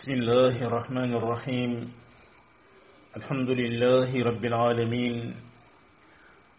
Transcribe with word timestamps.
بسم 0.00 0.12
الله 0.16 0.56
الرحمن 0.68 1.12
الرحيم 1.20 1.72
الحمد 3.16 3.50
لله 3.60 4.08
رب 4.30 4.44
العالمين 4.48 5.16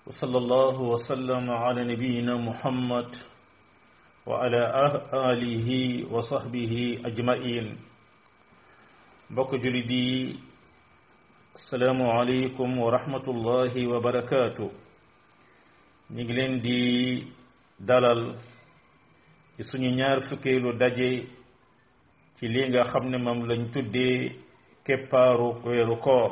وصلى 0.07 0.37
الله 0.37 0.75
وسلم 0.93 1.49
على 1.49 1.81
نبينا 1.93 2.37
محمد 2.37 3.09
وعلى 4.29 4.61
آله 5.31 5.67
وصحبه 6.13 7.01
أجمعين 7.09 7.65
بك 9.33 9.51
جلدي 9.65 10.13
السلام 11.55 11.99
عليكم 12.01 12.69
ورحمة 12.77 13.25
الله 13.33 13.73
وبركاته 13.93 14.69
نجلين 16.17 16.53
دي 16.61 16.79
دلال 17.89 18.21
نار 19.97 20.17
فكيلو 20.29 20.67
دجي 20.83 21.40
ci 22.41 22.47
lii 22.53 22.69
nga 22.69 22.83
xam 22.91 23.05
ne 23.11 23.17
moom 23.23 23.39
lañu 23.49 23.65
tuddee 23.73 24.17
keppaaru 24.85 25.49
weeru 25.65 25.95
koor 26.05 26.31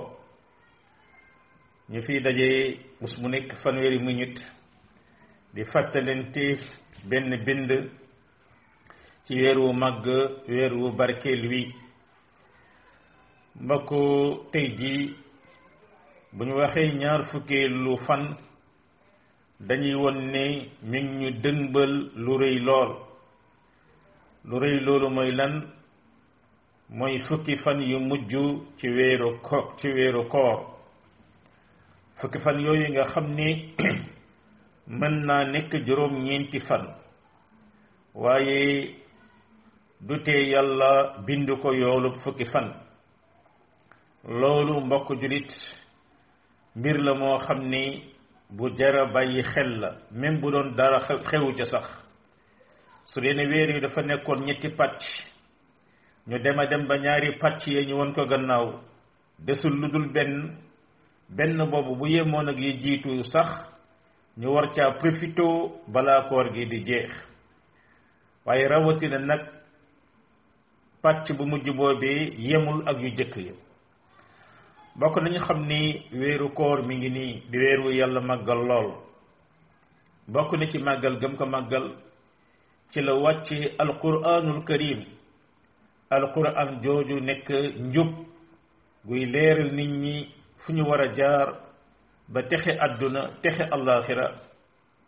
ñu 1.92 2.00
fiy 2.06 2.20
daje 2.26 2.50
bés 3.00 3.14
mu 3.22 3.28
nekk 3.34 3.50
fanweeri 3.62 4.00
minute 4.08 4.42
di 5.54 5.62
fàttalante 5.72 6.46
benn 7.10 7.30
bind 7.46 7.70
ci 9.26 9.34
weer 9.40 9.58
wu 9.64 9.70
màgg 9.82 10.06
weer 10.50 10.74
wu 10.80 10.88
barkeel 10.98 11.42
wi 11.52 11.64
mbokk 13.64 13.90
tey 14.52 14.68
ji 14.78 14.94
bu 16.36 16.44
ñu 16.48 16.54
waxee 16.62 16.98
ñaar 17.02 17.22
fukkee 17.32 17.68
lu 17.84 17.94
fan 18.06 18.24
dañuy 19.68 19.96
won 20.04 20.18
ne 20.34 20.44
mi 20.90 21.00
ñu 21.20 21.30
dënbal 21.44 21.92
lu 22.24 22.32
rëy 22.42 22.58
lool 22.68 22.92
lu 24.48 24.56
rëy 24.64 24.76
loolu 24.86 25.08
mooy 25.16 25.32
lan 25.40 25.54
mooy 26.90 27.20
fukki 27.20 27.56
fan 27.58 27.82
yu 27.82 28.00
mujj 28.00 28.34
ci 28.78 28.88
weeru 28.90 29.40
ko 29.42 29.74
ci 29.78 29.88
weeru 29.88 30.28
koor 30.28 30.66
fukki 32.20 32.40
fan 32.44 32.60
yooyu 32.60 32.88
nga 32.90 33.04
xam 33.12 33.26
ni 33.36 33.76
mën 34.88 35.26
naa 35.26 35.44
nekk 35.44 35.72
juróom-ñeenti 35.86 36.60
fan 36.68 36.96
waaye 38.16 38.96
du 40.02 40.24
tee 40.24 40.50
yàlla 40.52 41.22
bind 41.28 41.48
ko 41.62 41.74
yoolu 41.74 42.16
fukki 42.24 42.46
fan 42.46 42.74
loolu 44.24 44.82
mbokk 44.82 45.10
julit 45.22 45.54
mbir 46.76 46.98
la 46.98 47.14
moo 47.14 47.38
xam 47.38 47.60
ni 47.70 48.04
bu 48.50 48.76
jara 48.78 49.06
bàyyi 49.14 49.44
xel 49.44 49.80
la 49.80 49.98
même 50.12 50.40
bu 50.42 50.52
doon 50.52 50.72
dara 50.76 51.00
xewu 51.02 51.54
ca 51.56 51.66
sax 51.66 51.86
su 53.06 53.22
dee 53.22 53.36
weer 53.46 53.70
yi 53.76 53.80
dafa 53.82 54.02
nekkoon 54.02 54.44
ñetti 54.46 54.70
pàcc 54.70 55.29
ñu 56.28 56.40
dema 56.40 56.66
dem 56.68 56.88
ba 56.88 56.98
ñaari 56.98 57.38
pàcc 57.40 57.62
ya 57.72 57.82
ñu 57.88 57.96
won 57.98 58.14
ko 58.14 58.26
gannaaw 58.26 58.66
desul 59.46 59.74
lu 59.82 59.88
dul 59.92 60.08
benn 60.14 60.58
benn 61.30 61.58
boobu 61.72 61.96
bu 61.96 62.06
yemoon 62.08 62.50
ak 62.50 62.58
yi 62.58 62.80
jiitu 62.82 63.24
sax 63.32 63.50
ñu 64.40 64.52
war 64.54 64.72
caa 64.76 64.92
profité 65.00 65.44
balaa 65.94 66.28
koor 66.30 66.48
gi 66.54 66.66
di 66.72 66.80
jeex 66.88 67.12
waaye 68.46 68.68
rawatina 68.68 69.18
nag 69.20 69.40
pàcc 71.02 71.26
bu 71.38 71.44
mujj 71.50 71.68
boobee 71.72 72.36
yemul 72.48 72.84
ak 72.90 72.98
yu 73.04 73.10
jëkk 73.18 73.36
yi 73.46 73.52
bokk 75.00 75.16
nañu 75.22 75.40
xam 75.46 75.60
ni 75.68 75.80
weeru 76.20 76.50
koor 76.54 76.86
mi 76.88 76.96
ngi 76.98 77.10
nii 77.10 77.34
di 77.52 77.58
weeru 77.58 77.90
yàlla 78.00 78.20
màggal 78.22 78.62
lool 78.70 78.90
bokk 80.28 80.52
na 80.58 80.68
ci 80.68 80.78
màggal 80.80 81.16
gëm 81.22 81.36
ko 81.38 81.46
màggal 81.46 81.86
ci 82.92 83.02
la 83.02 83.14
wàcce 83.14 83.72
alquranul 83.82 84.64
karim 84.68 85.19
alquran 86.10 86.82
jooju 86.84 87.20
nekk 87.26 87.48
njub 87.92 88.10
guy 89.08 89.24
leeral 89.34 89.70
nit 89.76 89.92
ñi 90.02 90.16
fu 90.58 90.72
ñu 90.74 90.84
war 90.90 91.02
a 91.02 91.14
jaar 91.18 91.50
ba 92.28 92.42
texe 92.50 92.72
àdduna 92.86 93.22
texe 93.42 93.62
allaxira 93.72 94.28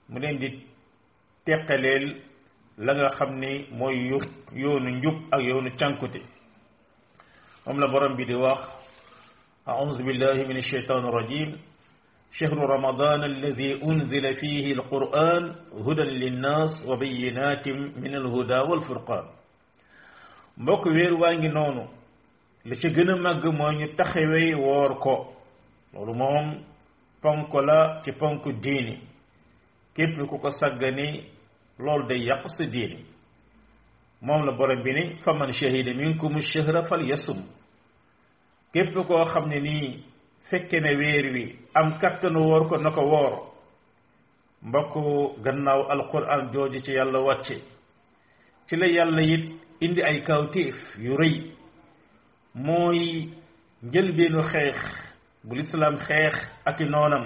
mu 0.10 0.20
leen 0.20 0.38
di 0.40 0.50
teqaleel 1.46 2.06
la 2.78 2.94
nga 2.96 3.08
xam 3.18 3.32
ni 3.40 3.68
mooy 3.80 3.96
yu 4.10 4.20
yoonu 4.62 4.90
njub 4.90 5.16
ak 5.32 5.42
yoonu 5.42 5.70
cànkute 5.80 6.22
moom 7.66 7.80
la 7.80 7.88
borom 7.88 8.16
bi 8.16 8.26
di 8.26 8.36
wax 8.36 8.82
أعوذ 9.70 10.02
بالله 10.04 10.48
من 10.50 10.58
الشيطان 10.58 11.06
الرجيم 11.06 11.50
شهر 12.34 12.58
رمضان 12.58 13.24
الذي 13.24 13.84
أنزل 13.86 14.36
فيه 14.36 14.66
القرآن 14.74 15.44
هدى 15.86 16.02
للناس 16.04 16.84
وبينات 16.90 17.68
من 18.04 18.14
الهدى 18.16 18.60
والفرقان 18.70 19.26
mbokk 20.58 20.86
wéer 20.86 21.14
waa 21.20 21.36
ngi 21.36 21.48
noonu 21.50 21.88
la 22.66 22.76
ci 22.76 22.90
gën 22.90 23.10
a 23.10 23.16
màgg 23.16 23.44
mooy 23.58 23.76
ñu 23.78 23.88
taxawee 23.96 24.56
woor 24.56 25.00
ko 25.00 25.34
loolu 25.94 26.14
moom 26.14 26.46
ponk 27.22 27.54
la 27.54 28.02
ci 28.04 28.12
ponk 28.12 28.44
diini 28.64 29.00
képp 29.96 30.18
ku 30.30 30.38
ko 30.40 30.50
sàggani 30.50 31.28
loolu 31.80 32.08
day 32.08 32.22
yàq 32.28 32.44
sa 32.50 32.66
diini 32.66 33.06
moom 34.22 34.46
la 34.46 34.52
borom 34.52 34.84
bi 34.84 34.92
ni 34.94 35.20
fa 35.24 35.34
man 35.34 35.52
shahida 35.52 35.94
minkum 35.94 36.40
shahra 36.42 36.84
fal 36.84 37.02
képp 38.74 38.94
koo 39.08 39.24
xam 39.26 39.48
ne 39.50 39.60
nii 39.60 40.04
fekke 40.50 40.80
ne 40.80 40.96
weer 40.96 41.26
wi 41.34 41.56
am 41.74 41.98
kàttanu 42.00 42.40
woor 42.40 42.68
ko 42.68 42.78
na 42.78 42.92
ko 42.92 43.02
woor 43.02 43.52
mbokk 44.62 44.96
gannaaw 45.44 45.82
alquran 45.90 46.52
jooju 46.54 46.80
ci 46.84 46.92
yàlla 46.94 47.20
wàcce 47.20 47.58
ci 48.68 48.76
la 48.76 48.86
yàlla 48.88 49.22
it 49.22 49.62
indi 49.82 50.02
ay 50.10 50.20
kawtéef 50.28 50.78
yu 51.04 51.12
rëy 51.20 51.36
mooy 52.66 53.00
njëlbeenu 53.86 54.42
xeex 54.52 54.80
bu 55.46 55.54
lislaam 55.60 55.96
xeex 56.06 56.36
ak 56.70 56.78
i 56.86 56.86
noonam 56.92 57.26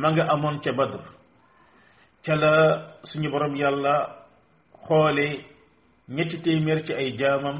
ma 0.00 0.08
nga 0.12 0.24
amoon 0.34 0.56
ca 0.62 0.72
badr 0.78 1.02
ca 2.24 2.34
la 2.42 2.52
suñu 3.08 3.28
borom 3.32 3.54
yàlla 3.62 3.94
xoole 4.84 5.26
ñetti 6.14 6.36
téeméer 6.44 6.80
ci 6.86 6.92
ay 7.00 7.10
jaamam 7.20 7.58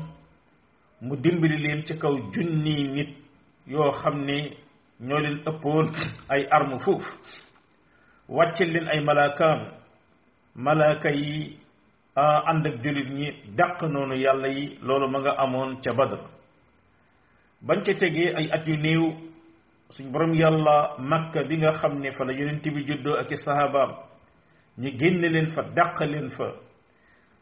mu 1.07 1.15
dimbali 1.23 1.57
leen 1.65 1.83
ci 1.87 1.95
kaw 2.03 2.13
junni 2.33 2.75
nit 2.97 3.11
yoo 3.73 3.91
xam 4.01 4.17
ne 4.27 4.37
ñoo 5.07 5.19
leen 5.25 5.39
ëppoon 5.51 5.87
ay 6.35 6.43
arme 6.57 6.77
foofu 6.85 7.11
wàcce 8.29 8.65
leen 8.65 8.87
ay 8.93 9.01
malaakaam 9.07 9.61
malaaka 10.65 11.11
yi 11.11 11.62
ànd 12.15 12.67
ak 12.67 12.83
jullit 12.85 13.09
ñi 13.11 13.33
dàq 13.57 13.81
noonu 13.83 14.15
yàlla 14.15 14.49
yi 14.49 14.79
loolu 14.83 15.09
ma 15.09 15.19
nga 15.19 15.31
amoon 15.33 15.81
ca 15.83 15.93
Badr 15.93 16.21
bañ 17.63 17.83
ca 17.85 17.93
tegee 17.99 18.33
ay 18.37 18.49
at 18.51 18.67
yu 18.67 18.77
néew 18.77 19.13
suñ 19.91 20.11
boroom 20.13 20.35
yàlla 20.35 20.95
Makka 20.99 21.43
bi 21.49 21.57
nga 21.57 21.73
xam 21.73 22.01
ne 22.01 22.13
fa 22.13 22.25
la 22.25 22.33
yonent 22.33 22.63
bi 22.65 22.85
juddoo 22.87 23.17
ak 23.17 23.31
i 23.33 23.37
sahabaam 23.37 23.91
ñu 24.81 24.91
génne 24.99 25.29
leen 25.29 25.47
fa 25.55 25.63
dàq 25.63 26.01
leen 26.05 26.31
fa 26.31 26.53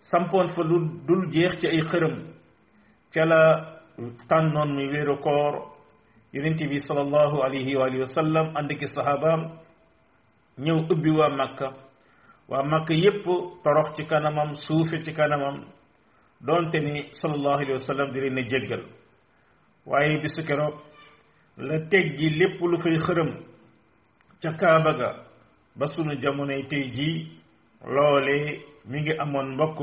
sampoon 0.01 0.49
fa 0.49 0.63
lu 0.63 0.79
dul 1.07 1.31
jeex 1.33 1.59
ci 1.61 1.67
ay 1.69 1.83
xërëm 1.91 2.15
ca 3.13 3.25
la 3.25 3.41
tànnoon 4.29 4.75
muy 4.75 4.87
wéeru 4.87 5.19
koor 5.19 5.73
yonent 6.33 6.59
bi 6.71 6.79
sallallahu 6.81 7.43
alayhi 7.43 7.77
wa 7.77 8.07
sallam 8.15 8.57
ànd 8.57 8.71
ak 8.73 8.81
i 8.83 8.89
sahabaam 8.95 9.59
ñëw 10.59 10.79
ubbi 10.91 11.11
waa 11.11 11.31
Makka 11.37 11.90
waa 12.51 12.63
makka 12.71 12.95
yépp 12.95 13.25
torox 13.63 13.89
ci 13.95 14.03
kanamam 14.07 14.55
suufe 14.55 15.03
ci 15.05 15.13
kanamam 15.13 15.65
donte 16.41 16.81
ni 16.83 17.07
salallahu 17.13 17.59
alehi 17.63 17.73
wa 17.73 17.79
sallam 17.79 18.11
di 18.13 18.21
leen 18.21 18.35
ne 18.35 18.43
jéggal 18.49 18.83
waaye 19.87 20.19
bisu 20.23 20.43
keroog 20.43 20.75
la 21.57 21.79
teg 21.91 22.19
gi 22.19 22.29
lépp 22.39 22.61
lu 22.63 22.79
fay 22.83 22.99
xërëm 22.99 23.31
ca 24.43 24.51
kaaba 24.61 24.93
ga 24.99 25.11
ba 25.77 25.87
sunu 25.87 26.15
jamonoy 26.23 26.67
tey 26.71 26.91
jii 26.91 27.39
loole 27.95 28.63
mi 28.89 28.99
ngi 29.01 29.15
amoon 29.23 29.55
mbokk 29.55 29.81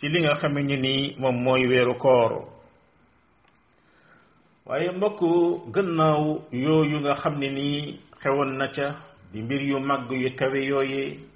ci 0.00 0.08
li 0.08 0.20
nga 0.22 0.34
xame 0.40 0.60
ñu 0.64 0.76
nii 0.82 1.16
moom 1.20 1.36
mooy 1.44 1.66
weeru 1.68 1.94
koor 1.98 2.32
waaye 4.66 4.90
mbokk 4.96 5.20
gannaaw 5.74 6.24
yooyu 6.64 6.98
nga 7.00 7.14
xam 7.22 7.34
ne 7.38 7.48
nii 7.50 8.00
xewoon 8.22 8.52
na 8.58 8.66
ca 8.74 8.86
di 9.32 9.42
mbir 9.42 9.62
yu 9.70 9.78
màgg 9.88 10.10
yu 10.22 10.30
kawe 10.38 10.58
yooyee 10.70 11.31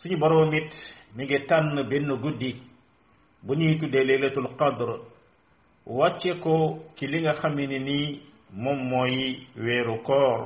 suñu 0.00 0.16
boroom 0.20 0.50
it 0.58 0.72
mu 1.14 1.22
ngi 1.24 1.38
tànn 1.48 1.76
benn 1.90 2.08
guddi 2.22 2.50
bu 3.44 3.52
ñuy 3.58 3.74
tuddee 3.80 4.04
laylatul 4.08 4.48
qadr 4.58 4.88
wàcce 5.96 6.30
ko 6.44 6.54
ci 6.96 7.04
li 7.10 7.18
nga 7.20 7.32
xam 7.40 7.52
ne 7.54 7.78
nii 7.88 8.08
moom 8.62 8.78
mooy 8.90 9.16
weeru 9.64 9.96
koor 10.06 10.40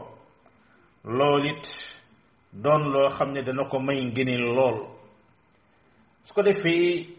lool 1.17 1.45
it 1.53 1.65
doon 2.63 2.83
loo 2.93 3.09
xam 3.17 3.31
ne 3.33 3.43
dana 3.43 3.63
ko 3.71 3.77
may 3.87 4.01
ngëneel 4.09 4.45
lool 4.57 4.79
su 6.25 6.33
ko 6.35 6.43
defee 6.43 7.17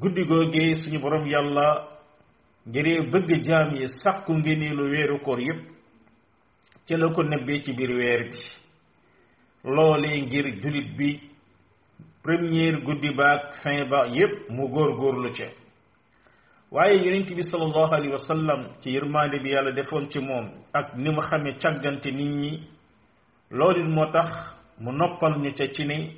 guddi 0.00 0.22
googee 0.30 0.74
suñu 0.74 0.98
boroom 1.02 1.26
yàlla 1.32 1.68
ngir 2.68 2.86
bëgg 3.12 3.30
jaam 3.46 3.70
yi 3.76 3.88
sàkku 4.02 4.32
ngëneelu 4.38 4.84
weeru 4.92 5.18
koor 5.24 5.40
yépp 5.46 5.60
ca 6.86 6.96
la 6.96 7.08
ko 7.14 7.22
nëbbee 7.22 7.60
ci 7.64 7.70
biir 7.76 7.92
weer 7.98 8.22
bi 8.30 8.38
loolee 9.74 10.20
ngir 10.22 10.46
jullit 10.62 10.90
bi 10.98 11.10
première 12.28 12.82
guddi 12.82 13.08
baak 13.16 13.56
fin 13.64 13.86
ba 13.90 14.06
yépp 14.06 14.50
mu 14.50 14.68
góor 14.68 14.90
góorgóorlu 14.98 15.32
ca 15.34 15.46
waaye 16.70 16.96
yonent 17.02 17.34
bi 17.36 17.42
sallallahu 17.42 17.94
alayhi 17.94 18.12
wa 18.12 18.24
sallam 18.28 18.60
ci 18.82 18.90
yërmaande 18.90 19.40
bi 19.42 19.48
yàlla 19.50 19.72
defoon 19.76 20.10
ci 20.10 20.18
moom 20.20 20.46
ak 20.72 20.94
ni 20.96 21.08
mu 21.10 21.20
xamee 21.22 21.56
càggante 21.60 22.10
nit 22.10 22.28
ñi 22.38 22.58
loolu 23.50 23.88
moo 23.94 24.06
tax 24.12 24.28
mu 24.78 24.92
noppal 24.92 25.32
ñu 25.40 25.52
ca 25.56 25.66
ci 25.72 25.84
ne 25.86 26.10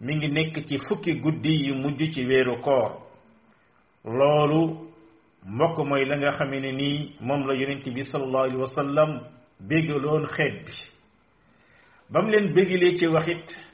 mi 0.00 0.16
ngi 0.16 0.28
nekk 0.28 0.66
ci 0.68 0.76
fukki 0.88 1.12
guddi 1.14 1.54
yi 1.64 1.72
mujj 1.72 2.10
ci 2.14 2.22
weeru 2.26 2.60
koor 2.62 2.92
loolu 4.04 4.90
mbokk 5.46 5.78
mooy 5.88 6.04
la 6.04 6.16
nga 6.16 6.30
xamee 6.32 6.60
ne 6.60 6.72
nii 6.72 7.16
moom 7.20 7.46
la 7.46 7.54
yonent 7.54 7.84
bi 7.94 8.02
sallallahu 8.02 8.44
alayhi 8.44 8.60
wa 8.60 8.66
sallam 8.76 9.20
bégaloon 9.60 10.26
xeet 10.26 10.64
bi 10.66 10.72
ba 12.10 12.22
mu 12.22 12.28
leen 12.30 12.52
bégalee 12.54 12.94
ci 12.96 13.06
waxit 13.06 13.69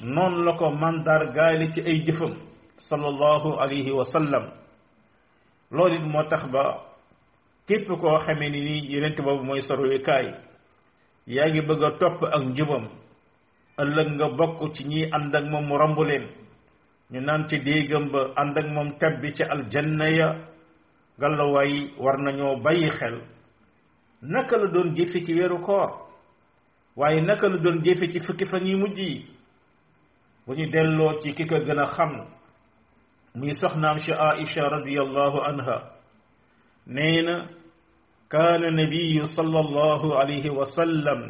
noonu 0.00 0.42
la 0.42 0.52
ko 0.56 0.70
mandargaale 0.70 1.70
ci 1.72 1.80
ay 1.80 2.02
jëfam 2.04 2.34
sallallahu 2.78 3.58
alayhi 3.60 3.90
wa 3.90 4.04
sallam 4.10 4.50
loolu 5.70 5.94
it 5.94 6.02
moo 6.06 6.22
tax 6.28 6.42
ba 6.52 6.80
képp 7.68 7.86
koo 8.00 8.18
xamee 8.26 8.48
ni 8.50 8.60
nii 8.60 8.90
yonent 8.92 9.18
boobu 9.24 9.44
mooy 9.44 9.60
sorwekaay 9.60 10.26
yaa 11.26 11.48
ngi 11.48 11.60
bëgg 11.62 11.82
a 11.84 11.90
topp 11.98 12.22
ak 12.24 12.42
njubam 12.44 12.88
ëllëg 13.82 14.08
nga 14.14 14.28
bokk 14.28 14.72
ci 14.74 14.84
ñiy 14.84 15.08
ànd 15.12 15.34
ak 15.36 15.44
moom 15.50 15.64
mu 15.66 15.76
romb 15.78 15.98
leen 16.02 16.26
ñu 17.12 17.20
naan 17.20 17.48
ci 17.48 17.58
déegam 17.58 18.10
ba 18.10 18.32
ànd 18.36 18.58
ak 18.58 18.66
moom 18.72 18.98
teb 18.98 19.20
bi 19.20 19.32
ci 19.34 19.42
aljanna 19.42 20.08
ya 20.10 20.28
gàllawaay 21.18 21.94
war 21.98 22.18
nañoo 22.18 22.56
bàyyi 22.60 22.90
xel 22.90 23.20
naka 24.22 24.56
la 24.56 24.70
doon 24.70 24.94
jëfe 24.94 25.24
ci 25.24 25.34
weeru 25.34 25.60
koor 25.62 26.08
waaye 26.96 27.20
naka 27.20 27.48
la 27.48 27.58
doon 27.58 27.82
jëfe 27.82 28.10
ci 28.12 28.20
fukki 28.26 28.46
fan 28.46 28.66
yi 28.66 28.76
mujj 28.76 28.98
yi 28.98 29.33
bu 30.46 30.54
ñu 30.54 30.66
delloo 30.72 31.20
ci 31.22 31.32
ki 31.34 31.44
ko 31.46 31.56
gën 31.66 31.78
a 31.80 31.86
xam 31.88 32.12
muy 33.34 33.54
soxnaam 33.54 33.98
si 33.98 34.12
aïcha 34.12 34.62
radiallahu 34.70 35.38
anha 35.48 35.76
nee 36.86 37.22
na 37.22 37.48
كان 38.30 38.64
النبي 38.64 39.24
صلى 39.36 39.60
الله 39.60 40.02
عليه 40.18 40.50
وسلم 40.50 41.20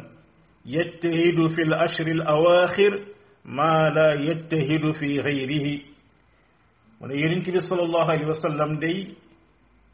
يتهد 0.65 1.37
في 1.53 1.61
الأشر 1.61 2.07
الأواخر 2.07 2.91
ما 3.45 3.89
لا 3.93 4.13
يتهد 4.13 4.83
في 4.99 5.19
غيره 5.19 5.65
من 7.01 7.11
ينتبه 7.11 7.59
صلى 7.69 7.83
الله 7.83 8.05
عليه 8.11 8.25
وسلم 8.27 8.69
دي 8.79 8.95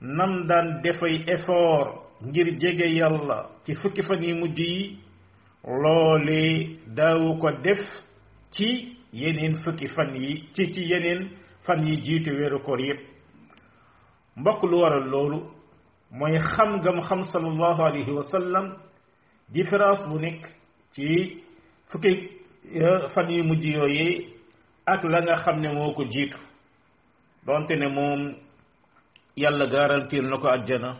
نمدان 0.01 0.81
دفعي 0.85 1.25
افور 1.35 1.83
نجير 2.23 2.47
جيجا 2.61 2.85
يلا 2.85 3.39
تفكفني 3.65 4.29
مجي 4.41 4.75
لولي 5.67 6.51
داوكو 6.87 7.49
دف 7.65 7.81
تي 8.55 8.95
yeneen 9.13 9.55
fukki 9.63 9.87
fan 9.87 10.15
yi 10.15 10.47
ci 10.55 10.71
ci 10.73 10.81
yeneen 10.85 11.37
fan 11.65 11.85
yi 11.87 12.03
jiitu 12.03 12.31
weeru 12.37 12.61
koor 12.63 12.79
yépp 12.79 12.99
mbokk 14.35 14.63
lu 14.63 14.77
waral 14.81 15.05
loolu 15.11 15.37
mooy 16.19 16.37
xam 16.51 16.69
ngam 16.77 16.99
xam 17.07 17.21
sallallahu 17.31 17.81
alayhi 17.83 18.11
wa 18.11 18.23
sallam 18.23 18.77
différence 19.49 20.07
bu 20.09 20.17
nekk 20.19 20.43
ci 20.93 21.43
fukki 21.89 22.11
euh, 22.73 23.09
fan 23.13 23.29
yu 23.29 23.43
mujj 23.43 23.65
yooyee 23.67 24.29
ak 24.85 25.03
langa 25.03 25.35
xam 25.43 25.59
ne 25.61 25.69
ngoo 25.73 25.93
ko 25.95 26.03
jiitu 26.05 26.37
donte 27.45 27.71
ne 27.75 27.87
moom 27.87 28.35
yàlla 29.37 29.67
garantir 29.67 30.23
na 30.23 30.37
ko 30.37 30.47
àjjana 30.47 30.97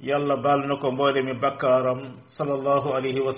yàlla 0.00 0.36
baal 0.36 0.66
na 0.68 0.76
ko 0.76 0.92
mboole 0.92 1.22
mi 1.22 1.34
bakkaaram 1.40 2.00
sallallahu 2.28 2.88
alayhi 2.96 3.20
wa 3.20 3.32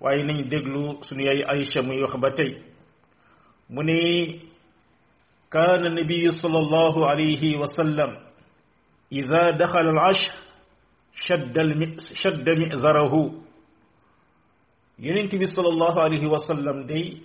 waaye 0.00 0.22
nañ 0.24 0.38
déglu 0.50 0.98
suñu 1.02 1.22
yaay 1.28 1.42
aïcha 1.44 1.82
muy 1.82 2.00
wax 2.02 2.14
ba 2.20 2.32
tey 2.34 2.52
mu 3.68 3.82
ne 3.84 4.50
كان 5.50 5.82
النبي 5.86 6.30
صلى 6.30 6.58
الله 6.58 6.94
عليه 7.10 7.58
وسلم 7.58 8.10
إذا 9.12 9.50
دخل 9.58 9.86
العشر 9.90 10.34
شد 11.26 11.56
شد 12.14 12.46
مئزره 12.58 13.14
يننت 14.98 15.34
بي 15.34 15.46
صلى 15.46 15.68
الله 15.68 15.94
عليه 16.06 16.24
وسلم 16.30 16.86
دي 16.86 17.22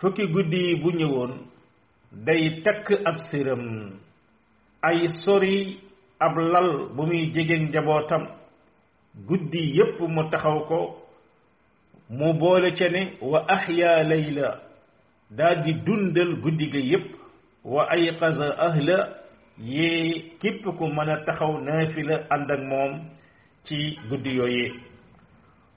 فكي 0.00 0.24
غدي 0.30 0.74
بو 0.78 0.90
نيوون 0.94 1.32
day 2.22 2.62
takk 2.62 2.86
ab 3.10 3.16
séram 3.18 3.92
ay 4.86 5.06
sori 5.24 5.80
ab 6.22 6.36
lal 6.38 6.88
bu 6.96 7.02
muy 7.06 7.32
jege 7.34 7.56
njabootam 7.66 8.22
guddi 9.28 9.62
yépp 9.78 9.98
mu 10.06 10.22
taxaw 10.30 10.58
ko 10.70 11.02
mo 12.10 12.32
boole 12.34 12.70
ca 12.74 12.88
ne 12.90 13.16
wa 13.22 13.46
ahya 13.48 14.02
layla 14.02 14.58
daal 15.30 15.62
di 15.64 15.72
dundal 15.86 16.40
guddiga 16.42 16.78
yépp 16.80 17.14
wa 17.64 17.86
ayqaza 17.90 18.50
ahla 18.58 19.14
yee 19.56 20.34
képp 20.40 20.64
ku 20.64 20.84
mën 20.90 21.08
a 21.10 21.24
taxaw 21.24 21.54
naafila 21.62 22.26
ànd 22.34 22.50
ak 22.50 22.60
moom 22.68 23.10
ci 23.64 23.96
guddi 24.10 24.34
yooyee 24.36 24.74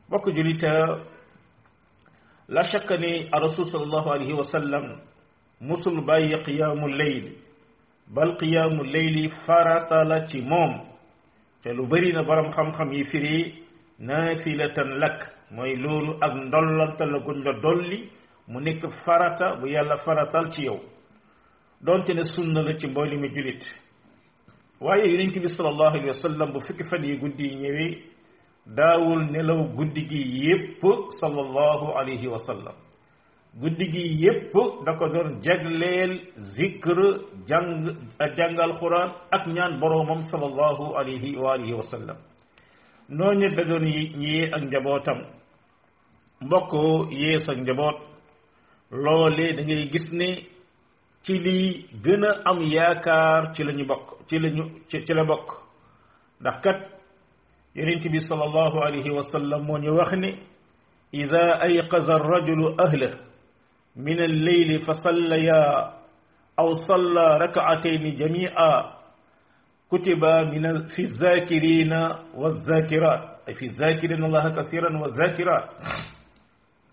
bokk 0.09 0.33
julita 0.35 0.97
la 2.49 2.63
shakani 2.63 3.01
ni 3.11 3.29
a 3.31 3.39
rasul 3.39 3.67
salallahu 3.67 4.09
alayhi 4.11 4.33
wa 4.33 4.43
sallam 4.43 5.01
musul 5.61 6.01
bàyyi 6.05 6.37
qiyaamu 6.45 6.87
leyli 6.87 7.37
bal 8.07 8.35
qiyaamu 8.37 8.83
leyli 8.83 9.29
farata 9.45 10.03
la 10.03 10.25
ci 10.27 10.41
moom 10.41 10.81
te 11.61 11.69
lu 11.73 11.85
bëri 11.87 12.13
na 12.13 12.23
borom 12.23 12.49
xam-xam 12.51 12.91
yi 12.93 13.05
firi 13.05 13.63
naafilatan 13.99 14.89
lakk 14.99 15.29
mooy 15.51 15.75
loolu 15.75 16.17
ak 16.21 16.33
ndollantal 16.47 17.11
la 17.11 17.19
guñ 17.19 17.43
la 17.43 17.53
dolli 17.59 18.09
mu 18.47 18.59
nekk 18.61 18.81
farata 19.05 19.55
bu 19.61 19.67
yàlla 19.67 19.97
faratal 19.97 20.51
ci 20.51 20.61
yow 20.65 20.79
donte 21.81 22.13
ne 22.13 22.23
sunna 22.23 22.61
la 22.61 22.75
ci 22.77 22.87
mbooli 22.87 23.17
mi 23.17 23.29
julit 23.33 23.65
waaye 24.79 25.03
yonent 25.11 25.35
bi 25.41 25.49
sallallahu 25.49 25.89
alayhi 25.95 26.07
wa 26.07 26.19
sallam 26.29 26.51
bu 26.53 26.59
fukki 26.59 26.83
fan 26.83 27.03
yi 27.03 27.17
guddi 27.19 27.43
yi 27.43 27.55
ñëwee 27.55 28.03
daawul 28.65 29.23
nelaw 29.31 29.61
guddi 29.77 30.01
gi 30.09 30.23
yépp 30.45 30.81
sallallahu 31.19 31.95
alayhi 31.97 32.27
wa 32.27 32.39
sallam 32.39 32.75
guddi 33.55 33.87
gi 33.87 34.23
yépp 34.23 34.53
da 34.85 34.95
ko 34.97 35.07
doon 35.09 35.41
jagleel 35.43 36.11
zikr 36.37 36.99
jàng 37.47 37.91
jàngal 38.37 38.79
quran 38.79 39.09
ak 39.31 39.47
ñaan 39.47 39.79
boroomam 39.79 40.23
sallallahu 40.23 40.95
alayhi 40.95 41.35
wa 41.37 41.53
alihi 41.53 41.73
wa 41.73 41.83
sallam 41.83 42.17
nooñu 43.09 43.49
dëggoon 43.55 43.85
yi 43.87 44.45
ak 44.51 44.63
njabootam 44.63 45.19
mbokk 46.41 46.71
yees 47.11 47.47
ak 47.49 47.57
njaboot 47.57 47.97
loolee 48.91 49.53
da 49.55 49.63
ngay 49.63 49.87
gis 49.91 50.11
ne 50.11 50.47
ci 51.23 51.37
li 51.39 51.87
gën 52.03 52.25
a 52.25 52.31
am 52.49 52.59
yaakaar 52.61 53.53
ci 53.53 53.63
la 53.63 53.71
ñu 53.73 53.85
bokk 53.87 54.27
ci 54.27 54.39
la 54.39 54.49
ñu 54.49 54.63
ci 54.89 55.13
la 55.13 55.23
bokk 55.23 55.49
ndax 56.39 56.61
kat 56.61 56.79
yonent 57.75 58.07
bi 58.11 58.19
sallallahu 58.19 58.79
alayhi 58.81 59.09
wa 59.09 59.23
sallam 59.31 59.61
moo 59.65 59.77
ñu 59.79 59.95
wax 59.95 60.11
ne 60.13 60.37
ida 61.11 61.59
ayqaza 61.61 62.15
arrajulu 62.15 62.75
ahla 62.77 63.09
min 63.95 64.19
alleyli 64.21 64.79
fa 64.79 64.93
sallaya 64.93 65.93
aw 66.57 66.75
salla 66.75 67.37
rakaatayni 67.37 68.15
jamia 68.15 68.92
kutiba 69.93 70.45
min 70.45 70.89
fi 70.89 71.03
zakirina 71.07 72.25
wa 72.35 72.49
zakirat 72.51 73.47
ay 73.47 73.53
fi 73.55 73.67
zakirina 73.67 74.25
allaha 74.25 74.49
kathiran 74.55 74.95
wa 75.01 75.07
zakirat 75.15 75.65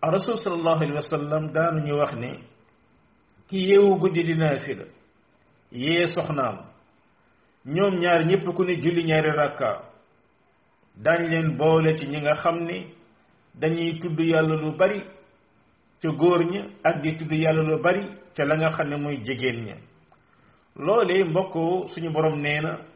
a 0.02 0.10
rasul 0.10 0.36
sallallahu 0.36 0.76
alayhi 0.84 0.94
wa 0.94 1.02
sallam 1.14 1.44
daanuñu 1.54 1.96
wax 1.98 2.12
ne 2.16 2.32
ki 3.48 3.56
yeewu 3.70 3.96
guddi 4.00 4.22
di 4.22 4.34
naafila 4.34 4.84
yee 5.72 6.06
soxnaam 6.12 6.56
ñoom 7.64 7.94
ñaar 8.04 8.24
ñëpp 8.28 8.44
ku 8.56 8.64
ni 8.64 8.74
julli 8.84 9.02
ñaari 9.04 9.30
rakka 9.32 9.68
daañ 11.00 11.20
leen 11.32 11.56
boole 11.56 11.96
ci 11.96 12.04
ñi 12.06 12.20
nga 12.20 12.36
xam 12.36 12.58
ni 12.68 12.84
dañuy 13.54 13.96
tudd 14.00 14.18
yàlla 14.20 14.54
lu 14.60 14.76
bari 14.76 15.00
ca 16.02 16.08
góor 16.12 16.44
ña 16.44 16.68
ak 16.84 17.00
di 17.02 17.16
tudd 17.16 17.32
yàlla 17.32 17.62
lu 17.62 17.78
bari 17.82 18.04
ca 18.36 18.44
la 18.44 18.56
nga 18.56 18.70
xam 18.70 18.88
ne 18.90 18.96
mooy 18.96 19.16
jigéen 19.24 19.64
ña 19.64 19.76
loole 20.76 21.24
mbokk 21.24 21.88
suñu 21.92 22.12
borom 22.12 22.36
nee 22.40 22.60
na 22.60 22.89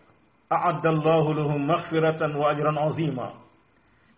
أعد 0.53 0.87
الله 0.87 1.35
لهم 1.35 1.61
مغفرة 1.67 2.21
وأجرا 2.39 2.73
عظيما 2.81 3.31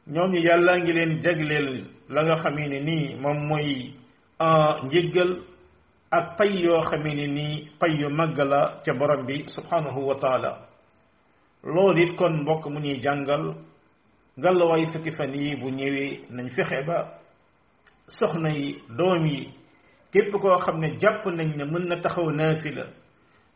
ñoom 0.09 0.31
ñi 0.33 0.41
yàlla 0.43 0.73
ngi 0.79 0.93
leen 0.93 1.23
jagleel 1.23 1.69
la 2.09 2.21
nga 2.23 2.37
xamee 2.37 2.69
ne 2.69 2.79
nii 2.81 3.15
moom 3.23 3.39
mooy 3.49 3.91
njëggal 4.87 5.31
ak 6.19 6.25
pay 6.39 6.53
yoo 6.65 6.79
xamee 6.89 7.15
ne 7.19 7.27
nii 7.27 7.55
pay 7.81 7.93
yu 8.01 8.09
màgg 8.19 8.39
la 8.53 8.63
ca 8.85 8.93
borom 8.99 9.27
bi 9.27 9.43
subhanahu 9.49 10.01
wa 10.09 10.15
taala 10.15 10.51
loolu 11.65 12.01
it 12.07 12.13
kon 12.19 12.35
mbokk 12.43 12.65
mu 12.73 12.79
ñuy 12.85 13.01
jàngal 13.03 13.45
ngalawaay 14.39 14.85
fukki 14.93 15.11
fan 15.19 15.33
yi 15.41 15.57
bu 15.61 15.67
ñëwee 15.79 16.11
nañ 16.37 16.47
fexe 16.55 16.79
ba 16.89 16.99
soxna 18.19 18.51
yi 18.59 18.69
doom 18.99 19.25
yi 19.33 19.43
képp 20.13 20.31
koo 20.43 20.59
xam 20.65 20.77
ne 20.81 20.89
jàpp 21.01 21.23
nañ 21.39 21.51
ne 21.57 21.65
mën 21.71 21.85
na 21.89 21.97
taxaw 22.03 22.29
naafila 22.37 22.85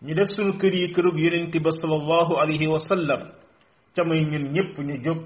ñu 0.07 0.14
def 0.14 0.28
suñu 0.33 0.52
kër 0.61 0.75
yi 0.75 0.92
kërug 0.95 1.16
yonent 1.25 1.52
ba 1.62 1.71
sallallahu 1.73 2.33
alayhi 2.40 2.66
wa 2.66 2.78
sallam 2.78 3.23
ca 3.95 4.04
muy 4.04 4.21
ñun 4.30 4.47
ñëpp 4.54 4.73
ñu 4.87 4.95
jóg 5.04 5.21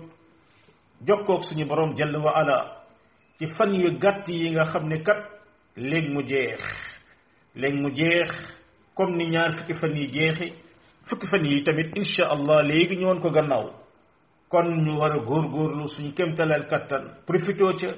jokkoog 1.06 1.42
suñu 1.44 1.64
borom 1.68 1.94
jalla 1.96 2.18
wa 2.18 2.32
ala 2.40 2.58
ci 3.38 3.46
fan 3.56 3.72
yu 3.80 3.90
gàtt 4.02 4.26
yi 4.28 4.50
nga 4.50 4.64
xam 4.72 4.84
ne 4.88 4.96
kat 5.06 5.20
léegi 5.76 6.08
mu 6.14 6.22
jeex 6.30 6.60
léegi 7.60 7.78
mu 7.82 7.90
jeex 7.96 8.30
comme 8.96 9.14
ni 9.16 9.24
ñaar 9.34 9.50
fukki 9.58 9.74
fan 9.80 9.94
yi 9.98 10.06
jeexi 10.14 10.46
fukki 11.08 11.26
fan 11.30 11.44
yi 11.50 11.62
tamit 11.64 11.90
insha 12.00 12.24
allah 12.34 12.62
léegi 12.70 12.96
ñu 12.96 13.20
ko 13.22 13.28
gannaaw 13.30 13.66
kon 14.48 14.66
ñu 14.84 14.98
war 14.98 15.12
a 15.12 15.18
góorlu 15.28 15.86
suñu 15.88 16.12
kémtalal 16.18 16.64
kattan 16.72 17.04
profité 17.26 17.64
ca 17.80 17.88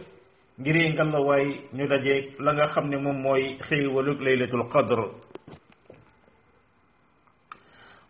ngiree 0.59 0.93
ngalawaay 0.93 1.47
ñu 1.77 1.85
dajeeg 1.91 2.25
la 2.45 2.53
nga 2.53 2.67
xam 2.73 2.87
ne 2.91 2.97
moom 2.99 3.17
mooy 3.25 3.45
xëy 3.67 3.79
xéewalu 3.81 4.13
laylatul 4.25 4.67
qadr 4.73 5.01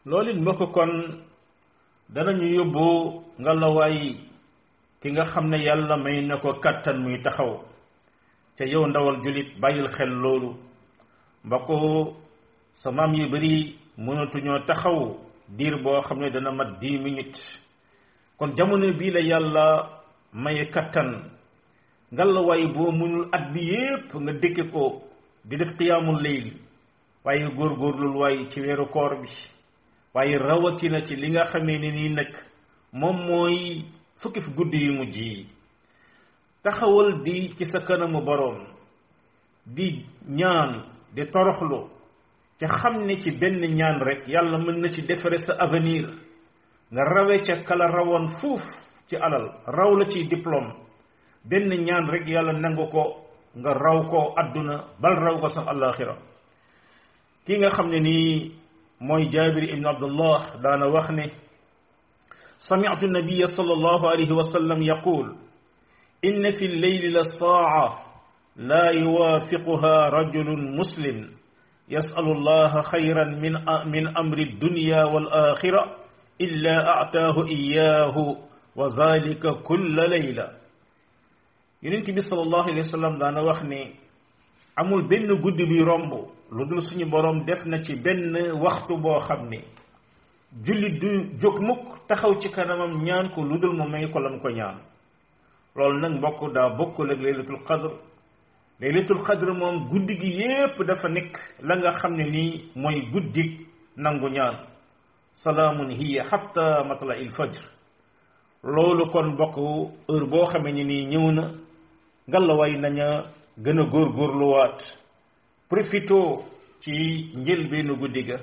loolu 0.07 0.31
it 0.33 0.39
mbokk 0.41 0.73
kon 0.75 0.93
danañu 2.15 2.47
yóbbu 2.57 2.87
ngalawaay 3.41 3.99
ki 5.03 5.09
nga 5.13 5.25
xam 5.33 5.47
ne 5.51 5.57
yàlla 5.65 5.97
may 5.97 6.21
na 6.23 6.37
ko 6.39 6.51
kàttan 6.65 7.03
muy 7.03 7.23
taxaw 7.25 7.53
te 8.57 8.65
yow 8.73 8.87
ndawal 8.87 9.19
jullit 9.25 9.59
bàyyil 9.61 9.89
xel 9.97 10.11
loolu 10.23 10.55
mbokk 11.45 11.71
sa 12.81 12.91
maam 12.93 13.15
yu 13.15 13.29
bari 13.31 13.77
mënatuñoo 13.99 14.65
taxaw 14.67 14.99
diir 15.59 15.83
boo 15.83 16.01
xam 16.03 16.19
ne 16.21 16.31
dana 16.31 16.51
mat 16.53 16.69
dix 16.81 17.01
minutes 17.05 17.41
kon 18.39 18.55
jamono 18.57 18.87
bii 18.99 19.11
la 19.11 19.21
yàlla 19.21 19.91
maye 20.33 20.71
kattan 20.71 21.31
ngalawaay 22.13 22.65
boo 22.75 22.91
mënul 22.93 23.29
at 23.33 23.51
bi 23.53 23.61
yépp 23.71 24.15
nga 24.15 24.33
dëkke 24.41 24.63
ko 24.73 25.03
di 25.45 25.57
def 25.57 25.75
qiyaamul 25.79 26.23
layl 26.23 26.47
waaye 27.25 27.49
góorgóorlul 27.57 28.17
waay 28.21 28.49
ci 28.51 28.61
weeru 28.61 28.87
koor 28.87 29.21
bi 29.23 29.29
waaye 30.17 30.39
rawatina 30.41 31.05
ci 31.05 31.13
li 31.17 31.29
nga 31.29 31.45
xamee 31.53 31.77
ne 31.79 31.91
nii 31.93 32.09
nag 32.17 32.31
moom 32.97 33.17
mooy 33.29 33.85
fukki 34.17 34.41
guddi 34.57 34.79
yu 34.89 34.93
mujj 34.97 35.13
yi 35.17 35.47
taxawal 36.65 37.11
di 37.25 37.53
ci 37.57 37.65
sa 37.69 37.85
kanamu 37.85 38.25
boroom 38.25 38.65
di 39.77 40.09
ñaan 40.41 40.71
di 41.15 41.21
toroxlu 41.29 41.91
ca 42.61 42.67
xam 42.69 43.05
ni 43.05 43.21
ci 43.21 43.31
benn 43.37 43.61
ñaan 43.77 44.01
rek 44.01 44.25
yàlla 44.27 44.57
mën 44.59 44.81
na 44.81 44.89
ci 44.89 45.03
defaree 45.05 45.39
sa 45.39 45.53
avenir 45.61 46.09
nga 46.93 47.03
rawe 47.15 47.37
ca 47.45 47.57
kala 47.69 47.87
rawoon 47.87 48.29
fuuf 48.41 48.65
ci 49.09 49.17
alal 49.21 49.47
raw 49.67 49.91
la 49.97 50.09
ci 50.09 50.25
diplôme 50.25 50.73
benn 51.45 51.69
ñaan 51.85 52.09
rek 52.09 52.25
yàlla 52.27 52.53
nangu 52.57 52.89
ko 52.89 53.29
nga 53.59 53.73
raw 53.73 53.99
ko 54.09 54.33
àdduna 54.41 54.75
bal 55.01 55.17
raw 55.21 55.41
ko 55.41 55.49
sax 55.53 55.67
àllaaxira 55.69 56.15
ki 57.45 57.53
nga 57.61 57.69
xam 57.71 57.89
ne 57.93 58.01
nii 58.01 58.65
mooy 59.01 59.29
jaabir 59.31 59.71
ibn 59.73 59.85
abdullah 59.85 60.61
daana 60.63 60.87
wax 60.89 61.11
ne 61.11 61.31
sami'tu 62.59 63.07
nabiya 63.13 63.47
sallallahu 63.49 64.07
alayhi 64.09 64.33
wa 64.33 64.45
sallam 64.45 64.83
yaqul 64.83 65.37
inna 66.23 66.53
fi 66.53 66.65
al-layli 66.67 67.11
la-saa'a 67.11 67.93
la 68.57 68.91
yuwafiquha 68.93 70.11
rajulun 70.11 70.77
muslim 70.77 71.37
يسأل 71.91 72.27
الله 72.37 72.73
خيرا 72.83 73.25
من 73.39 73.55
من 73.95 74.05
أمر 74.19 74.39
الدنيا 74.39 75.05
والآخرة 75.07 75.83
إلا 76.41 76.75
أعطاه 76.89 77.47
إياه 77.47 78.17
وذلك 78.77 79.43
كل 79.63 79.97
ليلة 80.11 80.47
ينتبه 81.83 82.21
صلى 82.31 82.43
الله 82.43 82.63
عليه 82.63 82.83
وسلم 82.91 83.13
دانا 83.23 83.39
وخني 83.41 83.83
أمول 84.83 85.07
بن 85.09 85.31
قد 85.45 85.59
بي 85.71 85.79
رمبو 85.87 86.27
lu 86.51 86.65
dul 86.67 86.81
suñu 86.81 87.07
boroom 87.11 87.45
def 87.47 87.65
na 87.65 87.83
ci 87.83 87.95
benn 87.97 88.35
waxtu 88.63 88.97
boo 88.97 89.19
xam 89.21 89.49
ni 89.49 89.59
jullit 90.65 91.01
du 91.01 91.09
jóg 91.41 91.61
mukk 91.61 91.99
taxaw 92.09 92.39
ci 92.41 92.49
kanamam 92.51 93.03
ñaan 93.05 93.29
ko 93.35 93.43
lu 93.43 93.59
dul 93.59 93.77
mu 93.77 93.89
may 93.91 94.07
ko 94.13 94.21
lam 94.21 94.41
ko 94.41 94.49
ñaan 94.51 94.79
loolu 95.75 96.01
nag 96.01 96.13
mbokk 96.19 96.53
daa 96.55 96.71
bokkul 96.79 97.11
ak 97.11 97.21
laylatul 97.23 97.65
qadr 97.67 97.91
laylatul 98.81 99.23
qadr 99.25 99.53
moom 99.59 99.89
guddi 99.89 100.15
gi 100.19 100.27
yépp 100.39 100.79
dafa 100.87 101.09
nekk 101.09 101.37
la 101.61 101.77
nga 101.77 101.93
xam 101.93 102.15
ne 102.15 102.25
nii 102.25 102.71
mooy 102.77 103.11
guddi 103.13 103.67
nangu 103.97 104.29
ñaan 104.29 104.57
salaamun 105.35 105.91
hiya 105.91 106.25
xatta 106.25 106.85
matla 106.89 107.17
il 107.19 107.31
fajr 107.33 107.61
loolu 108.63 109.11
kon 109.11 109.33
mbokk 109.33 109.57
heure 110.09 110.27
boo 110.27 110.47
xamee 110.47 110.73
ne 110.73 110.85
nii 110.85 111.07
ñëw 111.07 111.33
na 111.33 111.51
ngalawaay 112.29 112.73
naña 112.79 113.23
gën 113.57 113.79
a 113.79 113.85
lu 113.85 114.45
waat 114.51 114.81
profito 115.69 116.45
ci 116.81 117.31
njëlbeenu 117.35 117.97
guddi 117.99 118.23
guddiga 118.23 118.39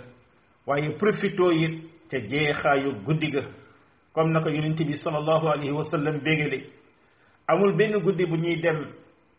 waye 0.68 0.90
profito 1.00 1.52
it 1.52 1.74
te 2.10 2.18
jeexa 2.28 2.76
yu 2.78 2.92
guddiga 3.06 3.42
comme 4.14 4.32
naka 4.34 4.50
yonent 4.52 4.76
bi 4.84 4.94
salallahu 4.96 5.48
alayhi 5.50 5.72
wa 5.72 5.86
sallam 5.86 6.20
bégale 6.24 6.70
amul 7.48 7.76
benn 7.78 8.00
guddi 8.04 8.26
bu 8.26 8.36
ñuy 8.36 8.62
dem 8.62 8.90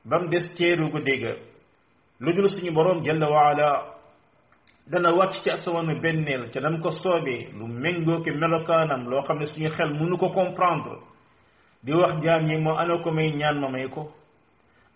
bam 0.04 0.28
dess 0.30 0.54
ciiru 0.54 0.90
guddiga 0.90 1.34
lu 2.20 2.32
dul 2.32 2.48
suñu 2.48 2.72
borom 2.72 3.04
jalla 3.04 3.26
ala 3.26 3.98
dana 4.86 5.12
wàcc 5.12 5.42
ci 5.42 5.50
asamaanu 5.50 6.00
bennel 6.00 6.50
ci 6.50 6.60
dan 6.60 6.80
ko 6.80 6.90
soobe 6.90 7.50
lu 7.52 7.66
mengo 7.66 8.22
ke 8.22 8.30
melokanam 8.32 9.06
lo 9.10 9.20
xamne 9.22 9.46
suñu 9.46 9.68
xel 9.70 9.90
mënu 9.92 10.16
ko 10.16 10.28
comprendre 10.30 11.00
di 11.82 11.92
wax 11.92 12.18
jaam 12.22 12.46
yi 12.48 12.56
mo 12.60 12.76
anako 12.78 13.12
may 13.12 13.28
ñaan 13.30 13.60
ma 13.60 13.68
may 13.68 13.88
ko 13.90 14.10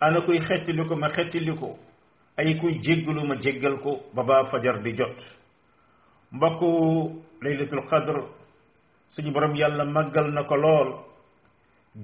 anako 0.00 0.26
koy 0.26 0.38
xettili 0.40 0.82
ma 1.00 1.08
xettili 1.10 1.54
ko 1.56 1.76
ay 2.38 2.54
ku 2.62 2.70
jéggalu 2.70 3.22
ma 3.26 3.34
jéggal 3.42 3.82
ko 3.82 3.98
ba 4.14 4.22
ba 4.22 4.46
fajar 4.46 4.78
di 4.82 4.94
jot 4.94 5.18
mbokku 6.30 6.70
laylatul 7.42 7.84
qadr 7.90 8.16
suñu 9.10 9.32
borom 9.34 9.54
yàlla 9.58 9.84
màggal 9.84 10.30
na 10.32 10.42
ko 10.46 10.54
lool 10.56 10.88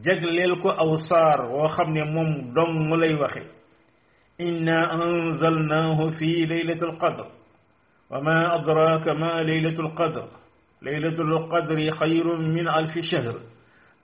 jagleel 0.05 0.59
ko 0.63 0.71
aw 0.75 0.91
saar 0.99 1.41
woo 1.55 1.69
xam 1.71 1.93
ne 1.95 2.03
moom 2.11 2.51
dong 2.55 2.91
lay 3.01 3.15
waxe 3.15 3.43
inna 4.43 4.77
anzalnahu 4.93 6.11
fi 6.19 6.43
laylatul 6.51 6.99
qadr 6.99 7.27
wa 8.11 8.19
ma 8.21 8.35
adraka 8.59 9.15
ma 9.15 9.39
laylatul 9.47 9.95
qadr 9.95 10.27
laylatul 10.83 11.47
qadr 11.51 11.79
khayrun 11.99 12.53
min 12.53 12.67
alfi 12.69 13.01
shahr 13.03 13.37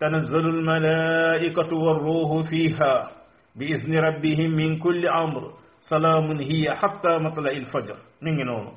تنزل 0.00 0.44
الملائكة 0.48 1.70
والروح 1.84 2.48
فيها 2.50 2.92
بإذن 3.56 3.92
ربهم 4.00 4.50
من 4.56 4.78
كل 4.80 5.04
أمر 5.08 5.59
salaamun 5.86 6.40
hiya 6.42 6.74
xatta 6.76 7.18
matla 7.20 7.50
il 7.52 7.64
fajr 7.66 7.96
mi 8.20 8.30
ngi 8.32 8.44
noonu 8.44 8.70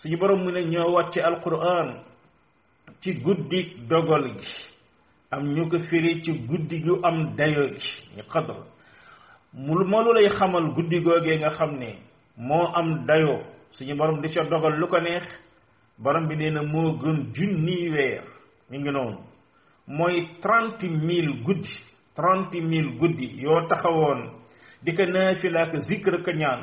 suñu 0.00 0.16
borom 0.18 0.40
mu 0.44 0.50
ne 0.52 0.62
ñoo 0.64 0.92
wàcce 0.92 1.20
alquran 1.20 2.04
ci 3.00 3.12
guddi 3.20 3.60
dogal 3.88 4.24
gi 4.36 4.50
am 5.30 5.42
ñu 5.54 5.68
ko 5.70 5.78
firi 5.80 6.22
ci 6.22 6.32
guddi 6.32 6.78
gu 6.84 6.98
am 7.02 7.34
dayo 7.36 7.64
gi 7.78 7.88
ñu 8.16 8.22
xadr 8.32 8.56
mu 9.52 9.74
ma 9.84 10.00
lu 10.02 10.12
lay 10.12 10.28
xamal 10.28 10.72
guddi 10.74 10.98
googee 11.02 11.36
nga 11.36 11.50
xam 11.50 11.70
ne 11.78 11.98
moo 12.36 12.66
am 12.74 13.04
dayo 13.06 13.36
suñu 13.72 13.94
borom 13.98 14.20
di 14.20 14.28
ca 14.30 14.44
dogal 14.50 14.74
lu 14.78 14.86
ko 14.88 14.98
neex 15.00 15.26
borom 15.98 16.26
bi 16.28 16.36
nee 16.36 16.50
na 16.50 16.62
moo 16.62 16.96
gën 17.00 17.32
junni 17.34 17.88
weer 17.92 18.24
mi 18.70 18.78
ngi 18.78 18.90
noonu 18.90 19.18
mooy 19.86 20.26
trente 20.42 20.88
mille 20.88 21.42
guddi 21.44 21.68
trente 22.16 22.60
mille 22.60 22.92
guddi 22.98 23.24
yoo 23.42 23.66
taxawoon 23.68 24.41
ديك 24.82 25.00
نافي 25.00 25.48
لك 25.48 25.72
ذكر 25.86 26.12
كنيان 26.26 26.60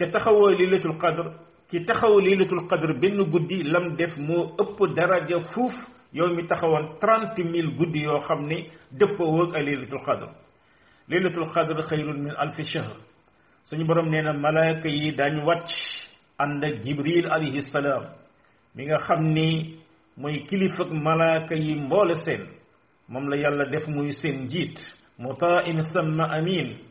تتخوى 0.00 0.56
ليلة 0.56 0.84
القدر 0.84 1.26
كي 1.70 1.78
تخوى 1.84 2.18
ليلة 2.24 2.50
القدر 2.52 2.90
بن 3.02 3.16
قدي 3.32 3.62
لم 3.62 3.86
دف 3.96 4.18
مو 4.18 4.56
أبو 4.60 4.86
درجة 4.96 5.38
فوف 5.52 5.74
يومي 6.14 6.46
تخوى 6.48 6.78
30 7.00 7.52
ميل 7.52 7.76
قدي 7.80 8.02
يو 8.02 8.20
خمني 8.20 8.58
دفو 8.92 9.52
ليلة 9.52 9.88
القدر 9.92 10.28
ليلة 11.08 11.34
القدر 11.38 11.76
خير 11.82 12.06
من 12.16 12.30
ألف 12.30 12.56
شهر 12.60 12.96
سنجي 13.68 13.84
برم 13.84 14.08
نينا 14.08 14.32
ملايك 14.32 14.86
يدان 14.86 15.44
واتش 15.44 15.74
عند 16.40 16.64
جبريل 16.82 17.30
عليه 17.30 17.56
السلام 17.58 18.02
ميغا 18.76 18.98
خمني 18.98 19.76
موي 20.18 20.46
كليفك 20.48 20.88
ملايك 20.92 21.52
يمبول 21.52 22.10
سين 22.24 22.42
مملا 23.08 23.36
يالا 23.36 23.64
دف 23.70 23.88
موي 23.88 24.10
سين 24.10 24.46
جيت 24.46 24.78
مطائن 25.18 25.76
ثم 25.92 26.20
أمين 26.20 26.85